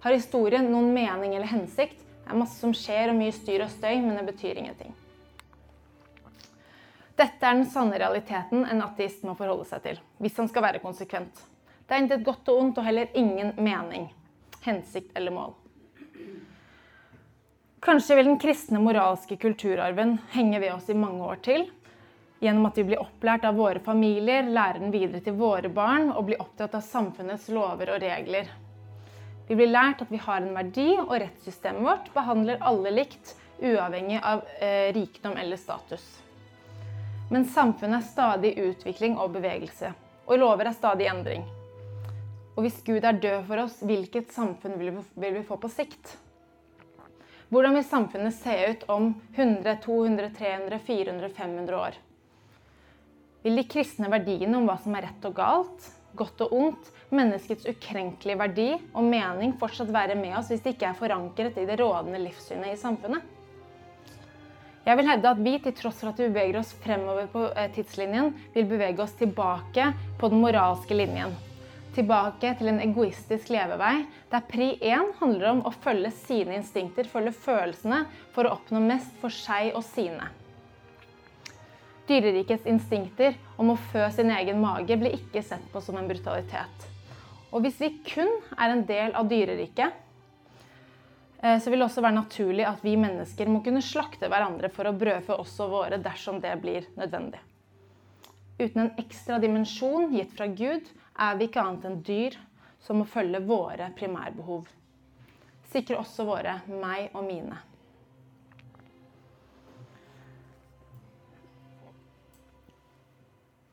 Har 0.00 0.14
historien 0.14 0.70
noen 0.70 0.92
mening 0.94 1.34
eller 1.34 1.50
hensikt? 1.50 1.98
Det 1.98 2.30
er 2.30 2.38
masse 2.38 2.60
som 2.62 2.72
skjer 2.76 3.10
og 3.10 3.18
mye 3.18 3.34
styr 3.34 3.64
og 3.66 3.72
støy, 3.72 3.96
men 4.04 4.14
det 4.14 4.28
betyr 4.30 4.62
ingenting. 4.62 4.94
Dette 7.18 7.44
er 7.44 7.58
den 7.58 7.66
sanne 7.68 7.98
realiteten 8.00 8.62
en 8.70 8.84
ateist 8.86 9.26
må 9.26 9.34
forholde 9.36 9.66
seg 9.68 9.82
til, 9.84 9.98
hvis 10.22 10.38
han 10.38 10.48
skal 10.48 10.64
være 10.70 10.80
konsekvent. 10.84 11.42
Det 11.90 11.96
er 11.96 12.04
intet 12.04 12.22
godt 12.22 12.46
og 12.52 12.58
ondt 12.62 12.76
og 12.78 12.84
heller 12.86 13.08
ingen 13.18 13.48
mening, 13.58 14.04
hensikt 14.62 15.16
eller 15.18 15.34
mål. 15.34 15.56
Kanskje 17.82 18.14
vil 18.14 18.28
den 18.28 18.38
kristne 18.38 18.78
moralske 18.78 19.34
kulturarven 19.42 20.20
henge 20.30 20.60
ved 20.62 20.70
oss 20.76 20.86
i 20.86 20.94
mange 20.94 21.26
år 21.26 21.42
til. 21.42 21.66
Gjennom 22.38 22.70
at 22.70 22.78
vi 22.78 22.86
blir 22.92 23.02
opplært 23.02 23.48
av 23.50 23.58
våre 23.58 23.82
familier, 23.82 24.46
lærer 24.46 24.78
den 24.78 24.94
videre 24.94 25.18
til 25.26 25.34
våre 25.42 25.66
barn 25.66 26.12
og 26.14 26.30
blir 26.30 26.38
opptatt 26.38 26.78
av 26.78 26.86
samfunnets 26.86 27.50
lover 27.50 27.96
og 27.96 28.02
regler. 28.06 28.54
Vi 29.50 29.58
blir 29.58 29.74
lært 29.74 30.06
at 30.06 30.14
vi 30.14 30.22
har 30.22 30.44
en 30.44 30.54
verdi, 30.54 30.88
og 30.94 31.16
rettssystemet 31.18 31.82
vårt 31.90 32.14
behandler 32.14 32.62
alle 32.70 32.94
likt, 33.02 33.34
uavhengig 33.58 34.22
av 34.22 34.46
eh, 34.62 34.92
rikdom 34.94 35.34
eller 35.34 35.58
status. 35.58 36.06
Men 37.34 37.50
samfunnet 37.50 37.98
er 37.98 38.12
stadig 38.14 38.54
i 38.54 38.68
utvikling 38.70 39.18
og 39.18 39.34
bevegelse, 39.40 39.90
og 40.30 40.38
lover 40.38 40.70
er 40.70 40.78
stadig 40.78 41.10
i 41.10 41.16
endring. 41.18 41.50
Og 42.60 42.66
hvis 42.66 42.82
Gud 42.84 43.06
er 43.08 43.16
død 43.16 43.46
for 43.48 43.62
oss, 43.62 43.78
hvilket 43.88 44.34
samfunn 44.36 44.74
vil 44.76 44.98
vi, 45.16 45.40
få 45.48 45.56
på 45.56 45.70
sikt? 45.72 46.10
Hvordan 47.48 47.72
vil 47.78 47.86
samfunnet 47.88 48.36
se 48.36 48.52
ut 48.68 48.84
om 48.92 49.06
100, 49.32 49.78
200, 49.80 50.28
300, 50.36 50.80
400, 50.84 51.30
500 51.38 51.78
år? 51.78 51.96
Vil 53.46 53.56
de 53.56 53.64
kristne 53.64 54.12
verdiene 54.12 54.60
om 54.60 54.68
hva 54.68 54.76
som 54.84 54.92
er 54.92 55.08
rett 55.08 55.24
og 55.24 55.38
galt, 55.40 55.88
godt 56.12 56.44
og 56.44 56.54
ondt, 56.60 56.92
menneskets 57.08 57.64
ukrenkelige 57.64 58.42
verdi 58.44 58.70
og 58.76 59.08
mening 59.08 59.56
fortsatt 59.56 59.88
være 59.96 60.20
med 60.20 60.36
oss 60.36 60.52
hvis 60.52 60.60
de 60.60 60.76
ikke 60.76 60.92
er 60.92 61.00
forankret 61.00 61.56
i 61.56 61.64
det 61.64 61.80
rådende 61.80 62.20
livssynet 62.28 62.74
i 62.74 62.78
samfunnet? 62.84 63.24
Jeg 64.84 65.00
vil 65.00 65.08
hevde 65.08 65.32
at 65.32 65.46
vi, 65.48 65.56
til 65.64 65.80
tross 65.80 66.04
for 66.04 66.12
at 66.12 66.20
vi 66.20 66.28
beveger 66.28 66.60
oss 66.60 66.76
fremover 66.84 67.24
på 67.32 67.48
eh, 67.54 67.72
tidslinjen, 67.72 68.34
vil 68.52 68.68
bevege 68.68 69.00
oss 69.00 69.16
tilbake 69.16 69.94
på 70.20 70.28
den 70.28 70.44
moralske 70.44 70.92
linjen. 70.92 71.40
Tilbake 71.94 72.52
til 72.58 72.70
en 72.70 72.80
egoistisk 72.82 73.50
levevei, 73.50 74.04
der 74.30 74.44
pri 74.46 74.72
1 74.78 75.16
handler 75.18 75.48
om 75.50 75.62
å 75.66 75.72
følge 75.74 76.12
sine 76.14 76.54
instinkter, 76.60 77.08
følge 77.10 77.32
følelsene, 77.34 78.04
for 78.34 78.46
å 78.46 78.54
oppnå 78.58 78.82
mest 78.84 79.16
for 79.22 79.34
seg 79.34 79.72
og 79.74 79.82
sine. 79.86 80.28
Dyrerikets 82.10 82.66
instinkter 82.70 83.34
om 83.58 83.72
å 83.72 83.80
fø 83.90 84.06
sin 84.14 84.30
egen 84.34 84.62
mage 84.62 84.98
blir 84.98 85.18
ikke 85.18 85.42
sett 85.46 85.66
på 85.72 85.82
som 85.82 85.98
en 85.98 86.08
brutalitet. 86.10 86.86
Og 87.50 87.64
hvis 87.64 87.82
vi 87.82 87.96
kun 88.06 88.30
er 88.56 88.70
en 88.70 88.86
del 88.86 89.14
av 89.18 89.26
dyreriket, 89.30 89.98
Eh, 91.42 91.60
så 91.60 91.70
vil 91.70 91.80
det 91.80 91.86
også 91.88 92.02
være 92.04 92.18
naturlig 92.18 92.66
at 92.68 92.82
vi 92.84 92.98
mennesker 93.00 93.48
må 93.48 93.62
kunne 93.64 93.82
slakte 93.84 94.28
hverandre 94.28 94.68
for 94.72 94.88
å 94.88 94.96
brødfø 94.96 95.38
oss 95.40 95.54
og 95.64 95.72
våre 95.72 96.00
dersom 96.02 96.40
det 96.42 96.52
blir 96.60 96.88
nødvendig. 97.00 97.40
Uten 98.60 98.82
en 98.82 98.90
ekstra 99.00 99.38
dimensjon 99.40 100.10
gitt 100.12 100.34
fra 100.36 100.50
Gud 100.52 100.90
er 101.20 101.36
vi 101.36 101.48
ikke 101.48 101.62
annet 101.62 101.86
enn 101.88 101.98
dyr 102.04 102.36
som 102.80 103.00
må 103.00 103.06
følge 103.08 103.42
våre 103.44 103.90
primærbehov. 103.96 104.68
Sikre 105.70 106.00
også 106.00 106.24
våre 106.26 106.56
meg 106.70 107.12
og 107.14 107.26
mine. 107.26 107.58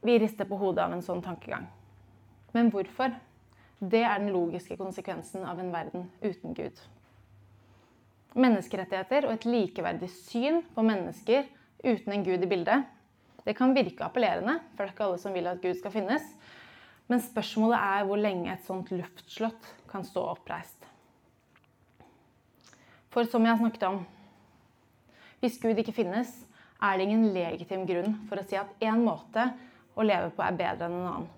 Vi 0.08 0.18
rister 0.22 0.48
på 0.48 0.60
hodet 0.60 0.84
av 0.86 0.94
en 0.96 1.04
sånn 1.04 1.24
tankegang. 1.24 1.66
Men 2.56 2.70
hvorfor? 2.72 3.16
Det 3.78 4.04
er 4.04 4.22
den 4.22 4.32
logiske 4.34 4.78
konsekvensen 4.80 5.44
av 5.46 5.60
en 5.62 5.74
verden 5.74 6.08
uten 6.24 6.56
Gud. 6.58 6.78
Menneskerettigheter 8.38 9.28
og 9.28 9.36
et 9.36 9.48
likeverdig 9.50 10.10
syn 10.14 10.62
på 10.76 10.86
mennesker 10.86 11.48
uten 11.84 12.14
en 12.14 12.24
gud 12.26 12.44
i 12.46 12.50
bildet, 12.50 12.86
det 13.48 13.54
kan 13.56 13.72
virke 13.72 14.04
appellerende, 14.04 14.58
for 14.76 14.84
det 14.84 14.90
er 14.90 14.94
ikke 14.94 15.06
alle 15.06 15.20
som 15.22 15.36
vil 15.36 15.46
at 15.48 15.62
Gud 15.64 15.78
skal 15.80 15.94
finnes. 15.94 16.24
Men 17.08 17.24
spørsmålet 17.24 17.80
er 17.80 18.08
hvor 18.08 18.20
lenge 18.20 18.52
et 18.52 18.66
sånt 18.68 18.92
luftslott 18.92 19.72
kan 19.88 20.04
stå 20.06 20.26
oppreist. 20.34 20.90
For 23.14 23.28
som 23.32 23.46
jeg 23.48 23.56
har 23.56 23.62
snakket 23.62 23.88
om, 23.88 24.02
hvis 25.40 25.58
Gud 25.62 25.80
ikke 25.80 25.96
finnes, 25.96 26.30
er 26.84 26.98
det 26.98 27.08
ingen 27.08 27.32
legitim 27.34 27.88
grunn 27.90 28.14
for 28.30 28.38
å 28.38 28.46
si 28.46 28.58
at 28.60 28.84
én 28.84 29.02
måte 29.06 29.48
å 29.98 30.06
leve 30.06 30.30
på 30.36 30.44
er 30.46 30.60
bedre 30.60 30.90
enn 30.90 31.00
en 31.00 31.10
annen. 31.14 31.34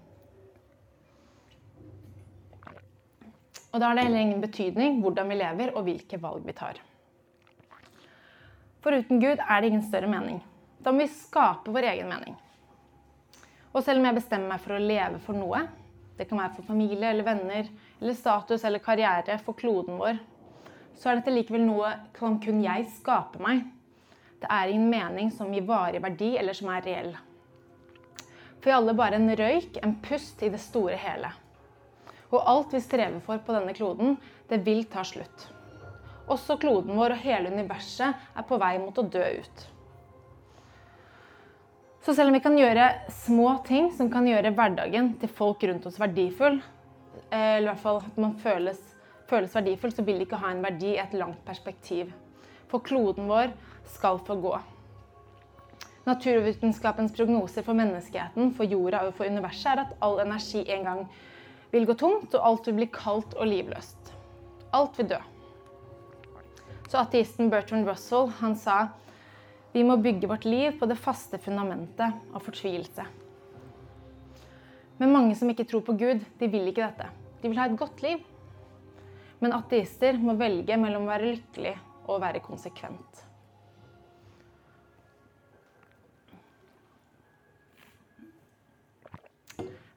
Og 3.70 3.78
da 3.78 3.92
har 3.92 4.00
det 4.00 4.08
heller 4.08 4.26
ingen 4.26 4.42
betydning 4.42 5.00
hvordan 5.04 5.30
vi 5.30 5.38
lever 5.40 5.76
og 5.76 5.86
hvilke 5.86 6.18
valg 6.22 6.46
vi 6.48 6.56
tar. 6.58 6.80
For 8.82 8.96
uten 8.96 9.22
Gud 9.22 9.38
er 9.44 9.62
det 9.62 9.70
ingen 9.70 9.86
større 9.86 10.10
mening. 10.10 10.40
Da 10.82 10.92
må 10.92 11.04
vi 11.04 11.12
skape 11.12 11.72
vår 11.76 11.92
egen 11.92 12.10
mening. 12.10 12.38
Og 13.70 13.84
selv 13.86 14.02
om 14.02 14.08
jeg 14.10 14.18
bestemmer 14.18 14.56
meg 14.56 14.64
for 14.64 14.76
å 14.76 14.82
leve 14.82 15.22
for 15.22 15.38
noe, 15.38 15.62
det 16.18 16.28
kan 16.28 16.42
være 16.42 16.56
for 16.58 16.68
familie 16.68 17.12
eller 17.14 17.28
venner, 17.28 17.70
eller 18.02 18.18
status 18.18 18.66
eller 18.68 18.84
karriere 18.84 19.38
for 19.46 19.58
kloden 19.58 20.00
vår, 20.02 20.18
så 21.00 21.12
er 21.12 21.20
dette 21.20 21.32
likevel 21.32 21.64
noe 21.64 21.94
som 22.18 22.40
kun 22.44 22.64
jeg 22.66 22.90
skaper 22.98 23.44
meg. 23.44 23.62
Det 24.40 24.50
er 24.52 24.72
ingen 24.72 24.90
mening 24.92 25.32
som 25.32 25.54
gir 25.54 25.68
varig 25.68 26.02
verdi, 26.04 26.34
eller 26.40 26.56
som 26.56 26.72
er 26.74 26.84
reell. 26.84 27.14
For 28.60 28.68
vi 28.68 28.76
alle 28.76 28.96
bare 28.98 29.20
en 29.20 29.32
røyk, 29.40 29.80
en 29.84 29.96
pust 30.04 30.44
i 30.44 30.52
det 30.52 30.60
store 30.60 30.98
hele. 31.00 31.32
Og 32.30 32.44
alt 32.44 32.76
vi 32.76 32.84
strever 32.84 33.24
for 33.24 33.40
på 33.44 33.56
denne 33.56 33.74
kloden, 33.78 34.18
det 34.52 34.60
vil 34.66 34.84
ta 34.92 35.06
slutt. 35.08 35.48
Også 36.30 36.60
kloden 36.62 37.00
vår 37.00 37.16
og 37.16 37.24
hele 37.24 37.52
universet 37.54 38.36
er 38.36 38.46
på 38.46 38.60
vei 38.62 38.76
mot 38.82 38.98
å 39.00 39.08
dø 39.08 39.24
ut. 39.40 39.64
Så 42.02 42.16
selv 42.16 42.32
om 42.32 42.36
vi 42.38 42.40
kan 42.44 42.56
gjøre 42.56 42.86
små 43.26 43.58
ting 43.68 43.90
som 43.96 44.08
kan 44.12 44.28
gjøre 44.28 44.54
hverdagen 44.56 45.12
til 45.20 45.32
folk 45.36 45.64
rundt 45.68 45.88
oss 45.90 46.00
verdifull, 46.00 46.62
eh, 47.30 47.58
eller 47.58 47.68
i 47.68 47.72
hvert 47.74 47.84
fall 47.84 48.00
at 48.02 48.20
man 48.24 48.38
føles, 48.40 48.80
føles 49.28 49.56
verdifull, 49.56 49.92
så 49.92 50.06
vil 50.08 50.22
det 50.22 50.30
ikke 50.30 50.40
ha 50.40 50.54
en 50.54 50.64
verdi 50.64 50.94
i 50.94 51.02
et 51.02 51.16
langt 51.20 51.42
perspektiv. 51.48 52.14
For 52.72 52.80
kloden 52.86 53.28
vår 53.28 53.52
skal 53.90 54.22
få 54.24 54.38
gå. 54.40 54.54
Naturvitenskapens 56.08 57.12
prognoser 57.14 57.66
for 57.68 57.78
menneskeheten, 57.78 58.54
for 58.56 58.64
jorda 58.64 59.04
og 59.06 59.18
for 59.18 59.28
universet 59.28 59.74
er 59.74 59.84
at 59.84 59.98
all 60.06 60.22
energi 60.24 60.64
en 60.72 60.88
gang 60.88 61.04
vil 61.74 61.86
gå 61.86 61.98
tomt, 62.00 62.34
og 62.34 62.46
alt 62.48 62.70
vil 62.70 62.80
bli 62.80 62.88
kaldt 62.94 63.36
og 63.36 63.52
livløst. 63.52 64.14
Alt 64.74 64.96
vil 64.98 65.12
dø. 65.12 65.20
Så 66.90 67.04
ateisten 67.04 67.52
Bertrand 67.52 67.86
Russell 67.86 68.32
han 68.40 68.56
sa 68.58 68.80
vi 69.74 69.84
må 69.86 69.98
bygge 70.02 70.28
vårt 70.28 70.46
liv 70.46 70.80
på 70.80 70.88
det 70.90 70.98
faste 70.98 71.38
fundamentet 71.38 72.34
av 72.34 72.44
fortvilelse. 72.44 73.06
Men 75.00 75.14
mange 75.14 75.36
som 75.38 75.50
ikke 75.52 75.68
tror 75.70 75.86
på 75.88 75.96
Gud, 76.00 76.26
de 76.40 76.52
vil 76.52 76.68
ikke 76.72 76.84
dette. 76.84 77.08
De 77.40 77.48
vil 77.48 77.60
ha 77.62 77.70
et 77.70 77.78
godt 77.80 78.02
liv. 78.04 78.26
Men 79.40 79.56
ateister 79.56 80.18
må 80.20 80.36
velge 80.40 80.76
mellom 80.76 81.06
å 81.08 81.12
være 81.14 81.34
lykkelig 81.38 81.76
og 82.08 82.18
å 82.18 82.22
være 82.26 82.42
konsekvent. 82.44 83.26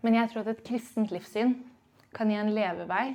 Men 0.02 0.18
jeg 0.18 0.30
tror 0.30 0.42
at 0.42 0.52
et 0.52 0.64
kristent 0.66 1.12
livssyn 1.14 1.56
kan 2.14 2.30
gi 2.30 2.38
en 2.38 2.52
levevei 2.54 3.12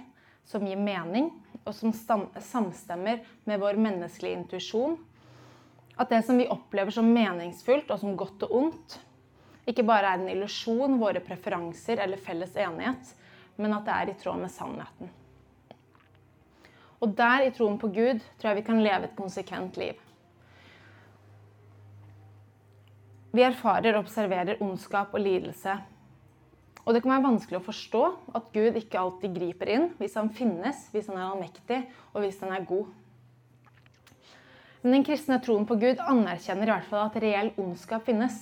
som 0.47 0.63
gir 0.63 0.79
mening, 0.79 1.29
og 1.67 1.75
som 1.75 1.91
samstemmer 1.91 3.25
med 3.47 3.59
vår 3.59 3.79
menneskelige 3.83 4.39
intuisjon. 4.39 4.95
At 5.97 6.09
det 6.13 6.21
som 6.25 6.37
vi 6.37 6.47
opplever 6.53 6.93
som 6.93 7.09
meningsfullt 7.13 7.89
og 7.91 8.01
som 8.01 8.17
godt 8.17 8.45
og 8.47 8.55
ondt, 8.61 8.97
ikke 9.67 9.85
bare 9.87 10.13
er 10.13 10.21
en 10.21 10.31
illusjon, 10.31 10.99
våre 11.01 11.19
preferanser 11.25 11.99
eller 12.03 12.21
felles 12.21 12.53
enighet, 12.55 13.13
men 13.57 13.73
at 13.75 13.87
det 13.87 13.95
er 13.95 14.11
i 14.11 14.17
tråd 14.21 14.39
med 14.43 14.53
sannheten. 14.53 15.09
Og 17.01 17.11
der, 17.17 17.45
i 17.45 17.51
troen 17.53 17.75
på 17.81 17.89
Gud, 17.93 18.23
tror 18.37 18.51
jeg 18.51 18.61
vi 18.61 18.67
kan 18.69 18.81
leve 18.81 19.09
et 19.09 19.17
konsekvent 19.17 19.77
liv. 19.77 19.99
Vi 23.35 23.43
erfarer 23.45 23.93
og 23.93 24.05
observerer 24.05 24.63
ondskap 24.63 25.13
og 25.13 25.21
lidelse 25.21 25.75
og 26.87 26.95
det 26.95 27.01
kan 27.03 27.11
være 27.11 27.25
vanskelig 27.25 27.57
å 27.59 27.65
forstå 27.65 28.01
at 28.39 28.45
Gud 28.55 28.77
ikke 28.79 28.99
alltid 29.01 29.33
griper 29.35 29.71
inn 29.73 29.89
hvis 29.99 30.13
han 30.15 30.29
finnes, 30.31 30.85
hvis 30.93 31.09
han 31.11 31.17
er 31.19 31.25
allmektig, 31.25 31.81
og 32.13 32.23
hvis 32.23 32.39
han 32.39 32.53
er 32.55 32.63
god. 32.69 32.87
Men 34.87 34.93
den 34.93 35.03
kristne 35.03 35.35
troen 35.43 35.65
på 35.67 35.75
Gud 35.75 35.99
anerkjenner 35.99 36.69
i 36.69 36.71
hvert 36.71 36.85
fall 36.87 37.09
at 37.09 37.15
reell 37.19 37.49
ondskap 37.59 38.05
finnes. 38.07 38.37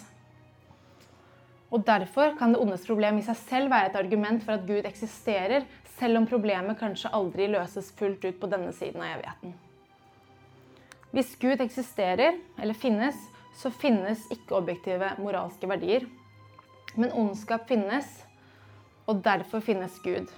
Og 1.73 1.81
Derfor 1.87 2.35
kan 2.37 2.51
det 2.53 2.59
ondes 2.61 2.83
problem 2.85 3.17
i 3.17 3.23
seg 3.25 3.39
selv 3.39 3.71
være 3.73 3.89
et 3.89 3.97
argument 3.97 4.43
for 4.45 4.53
at 4.53 4.67
Gud 4.67 4.85
eksisterer, 4.85 5.65
selv 5.97 6.19
om 6.19 6.27
problemet 6.29 6.77
kanskje 6.77 7.09
aldri 7.17 7.47
løses 7.49 7.89
fullt 7.97 8.27
ut 8.27 8.37
på 8.37 8.49
denne 8.51 8.69
siden 8.77 9.01
av 9.01 9.15
evigheten. 9.15 9.55
Hvis 11.17 11.33
Gud 11.41 11.65
eksisterer, 11.65 12.37
eller 12.61 12.77
finnes, 12.77 13.17
så 13.57 13.73
finnes 13.73 14.29
ikke 14.29 14.59
objektive 14.59 15.15
moralske 15.17 15.65
verdier. 15.73 16.05
Men 16.93 17.17
ondskap 17.25 17.65
finnes, 17.73 18.05
og 19.09 19.25
derfor 19.25 19.65
finnes 19.65 19.97
Gud. 20.05 20.29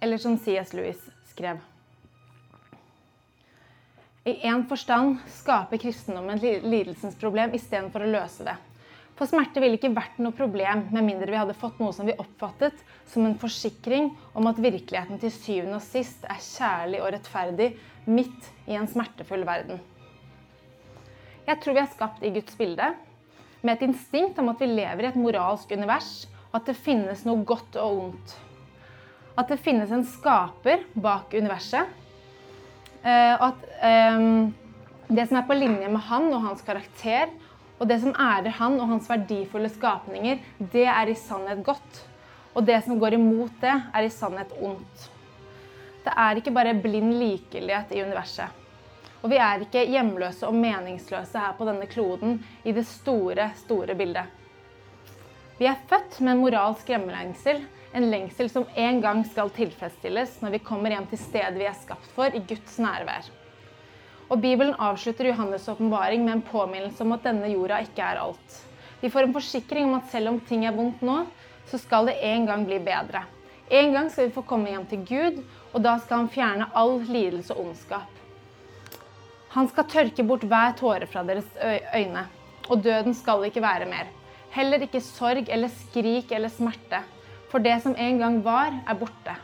Eller 0.00 0.16
som 0.24 0.40
C.S. 0.40 0.72
Lewis 0.72 1.04
skrev. 1.28 1.60
I 4.24 4.38
én 4.48 4.62
forstand 4.64 5.18
skaper 5.28 5.76
kristendommen 5.76 6.40
lidelsens 6.40 7.16
problem 7.20 7.52
istedenfor 7.52 8.06
å 8.06 8.08
løse 8.08 8.46
det. 8.46 8.54
For 9.14 9.28
smerte 9.28 9.60
ville 9.60 9.76
ikke 9.76 9.92
vært 9.94 10.16
noe 10.18 10.34
problem 10.34 10.86
med 10.94 11.04
mindre 11.04 11.28
vi 11.28 11.36
hadde 11.38 11.56
fått 11.58 11.76
noe 11.78 11.92
som 11.92 12.08
vi 12.08 12.16
oppfattet 12.18 12.78
som 13.12 13.26
en 13.28 13.36
forsikring 13.38 14.08
om 14.32 14.48
at 14.48 14.62
virkeligheten 14.64 15.20
til 15.22 15.30
syvende 15.34 15.76
og 15.76 15.84
sist 15.84 16.24
er 16.24 16.40
kjærlig 16.40 17.02
og 17.02 17.12
rettferdig 17.14 17.68
midt 18.08 18.48
i 18.64 18.78
en 18.78 18.88
smertefull 18.88 19.44
verden. 19.46 19.82
Jeg 21.44 21.60
tror 21.60 21.76
vi 21.76 21.82
er 21.82 21.92
skapt 21.92 22.24
i 22.24 22.32
Guds 22.32 22.56
bilde, 22.56 22.94
med 23.60 23.76
et 23.76 23.84
instinkt 23.86 24.40
om 24.40 24.48
at 24.54 24.60
vi 24.60 24.70
lever 24.72 25.04
i 25.04 25.10
et 25.10 25.20
moralsk 25.20 25.76
univers, 25.76 26.24
og 26.48 26.62
at 26.62 26.72
det 26.72 26.78
finnes 26.80 27.26
noe 27.28 27.44
godt 27.44 27.76
og 27.80 28.00
ondt. 28.06 28.34
At 29.36 29.52
det 29.52 29.60
finnes 29.60 29.92
en 29.92 30.06
skaper 30.08 30.88
bak 30.96 31.36
universet. 31.36 31.92
Eh, 33.04 33.42
at 33.48 33.64
um, 34.16 34.54
det 35.12 35.26
som 35.28 35.36
er 35.36 35.48
på 35.48 35.56
linje 35.58 35.88
med 35.92 36.00
han 36.08 36.30
og 36.32 36.40
hans 36.46 36.64
karakter, 36.64 37.32
og 37.76 37.88
det 37.90 37.98
som 38.00 38.14
ærer 38.16 38.54
han 38.56 38.78
og 38.80 38.88
hans 38.94 39.08
verdifulle 39.10 39.68
skapninger, 39.68 40.40
det 40.72 40.86
er 40.88 41.10
i 41.10 41.16
sannhet 41.18 41.60
godt. 41.66 42.04
Og 42.54 42.64
det 42.64 42.78
som 42.86 42.96
går 43.02 43.18
imot 43.18 43.58
det, 43.60 43.74
er 43.74 44.06
i 44.06 44.12
sannhet 44.14 44.54
ondt. 44.62 45.08
Det 46.04 46.12
er 46.20 46.38
ikke 46.38 46.52
bare 46.54 46.76
blind 46.78 47.16
likegyldighet 47.18 47.92
i 47.92 48.04
universet. 48.04 48.62
Og 49.24 49.30
vi 49.32 49.40
er 49.40 49.64
ikke 49.64 49.86
hjemløse 49.88 50.46
og 50.46 50.56
meningsløse 50.56 51.40
her 51.40 51.54
på 51.58 51.66
denne 51.68 51.88
kloden 51.88 52.38
i 52.64 52.72
det 52.76 52.84
store, 52.86 53.50
store 53.56 53.96
bildet. 53.96 54.43
Vi 55.54 55.68
er 55.70 55.78
født 55.86 56.16
med 56.18 56.32
en 56.34 56.40
moralsk 56.42 56.88
hjemmelengsel, 56.90 57.60
en 57.94 58.08
lengsel 58.10 58.48
som 58.50 58.64
en 58.74 58.96
gang 59.02 59.20
skal 59.28 59.52
tilfredsstilles 59.54 60.40
når 60.42 60.56
vi 60.56 60.62
kommer 60.66 60.90
hjem 60.90 61.06
til 61.12 61.20
stedet 61.22 61.54
vi 61.60 61.68
er 61.68 61.76
skapt 61.78 62.08
for, 62.16 62.26
i 62.34 62.42
Guds 62.42 62.80
nærvær. 62.82 63.28
Og 64.32 64.40
Bibelen 64.42 64.74
avslutter 64.82 65.28
Johannes' 65.30 65.68
åpenbaring 65.70 66.24
med 66.24 66.32
en 66.32 66.42
påminnelse 66.48 67.04
om 67.04 67.14
at 67.14 67.22
denne 67.28 67.52
jorda 67.52 67.78
ikke 67.84 68.02
er 68.02 68.18
alt. 68.24 68.56
Vi 68.98 69.12
får 69.12 69.28
en 69.28 69.36
forsikring 69.36 69.86
om 69.86 69.94
at 70.00 70.10
selv 70.10 70.32
om 70.32 70.40
ting 70.48 70.64
er 70.66 70.74
vondt 70.74 71.04
nå, 71.06 71.20
så 71.70 71.78
skal 71.78 72.10
det 72.10 72.16
en 72.32 72.48
gang 72.50 72.66
bli 72.66 72.80
bedre. 72.82 73.22
En 73.70 73.94
gang 73.94 74.10
skal 74.10 74.26
vi 74.26 74.34
få 74.34 74.42
komme 74.48 74.72
hjem 74.72 74.88
til 74.90 75.06
Gud, 75.06 75.40
og 75.70 75.86
da 75.86 75.94
skal 76.02 76.24
han 76.24 76.32
fjerne 76.34 76.66
all 76.74 76.98
lidelse 77.06 77.54
og 77.54 77.68
ondskap. 77.68 78.10
Han 79.54 79.70
skal 79.70 79.86
tørke 79.86 80.26
bort 80.26 80.42
hver 80.50 80.74
tåre 80.80 81.06
fra 81.06 81.22
deres 81.22 81.46
øyne, 81.94 82.26
og 82.66 82.82
døden 82.82 83.14
skal 83.14 83.46
ikke 83.46 83.62
være 83.62 83.86
mer. 83.86 84.10
Heller 84.54 84.84
ikke 84.86 85.02
sorg 85.02 85.48
eller 85.50 85.72
skrik 85.72 86.30
eller 86.34 86.52
smerte, 86.52 87.00
for 87.50 87.62
det 87.62 87.74
som 87.82 87.96
en 87.98 88.20
gang 88.20 88.38
var, 88.44 88.70
er 88.86 88.98
borte. 88.98 89.34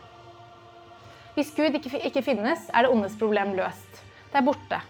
Hvis 1.35 1.51
Gud 1.57 1.75
ikke, 1.75 2.23
finnes, 2.23 2.69
er 2.75 2.85
det 2.85 2.93
ondes 2.93 3.17
problem 3.19 3.55
løst. 3.59 4.01
Det 4.31 4.39
er 4.39 4.47
borte. 4.47 4.81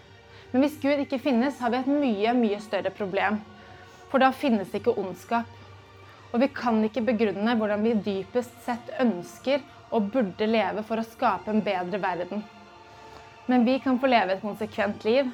Men 0.51 0.65
hvis 0.65 0.77
Gud 0.81 1.01
ikke 1.03 1.21
finnes, 1.21 1.59
har 1.61 1.71
vi 1.73 1.79
et 1.79 1.89
mye, 1.89 2.33
mye 2.37 2.59
større 2.61 2.91
problem. 2.93 3.39
For 4.11 4.21
da 4.21 4.31
finnes 4.35 4.73
ikke 4.75 4.93
ondskap. 4.99 5.49
Og 6.31 6.41
vi 6.43 6.49
kan 6.53 6.81
ikke 6.85 7.05
begrunne 7.07 7.55
hvordan 7.57 7.85
vi 7.85 7.97
dypest 8.05 8.57
sett 8.65 8.91
ønsker 9.01 9.63
og 9.91 10.09
burde 10.13 10.47
leve 10.47 10.83
for 10.87 11.01
å 11.01 11.07
skape 11.07 11.51
en 11.51 11.63
bedre 11.65 12.01
verden. 12.03 12.43
Men 13.49 13.65
vi 13.67 13.79
kan 13.83 13.99
få 13.99 14.09
leve 14.11 14.35
et 14.37 14.43
konsekvent 14.43 15.05
liv, 15.07 15.31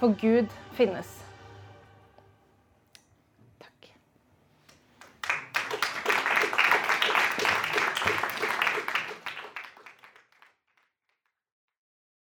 for 0.00 0.16
Gud 0.20 0.50
finnes. 0.76 1.23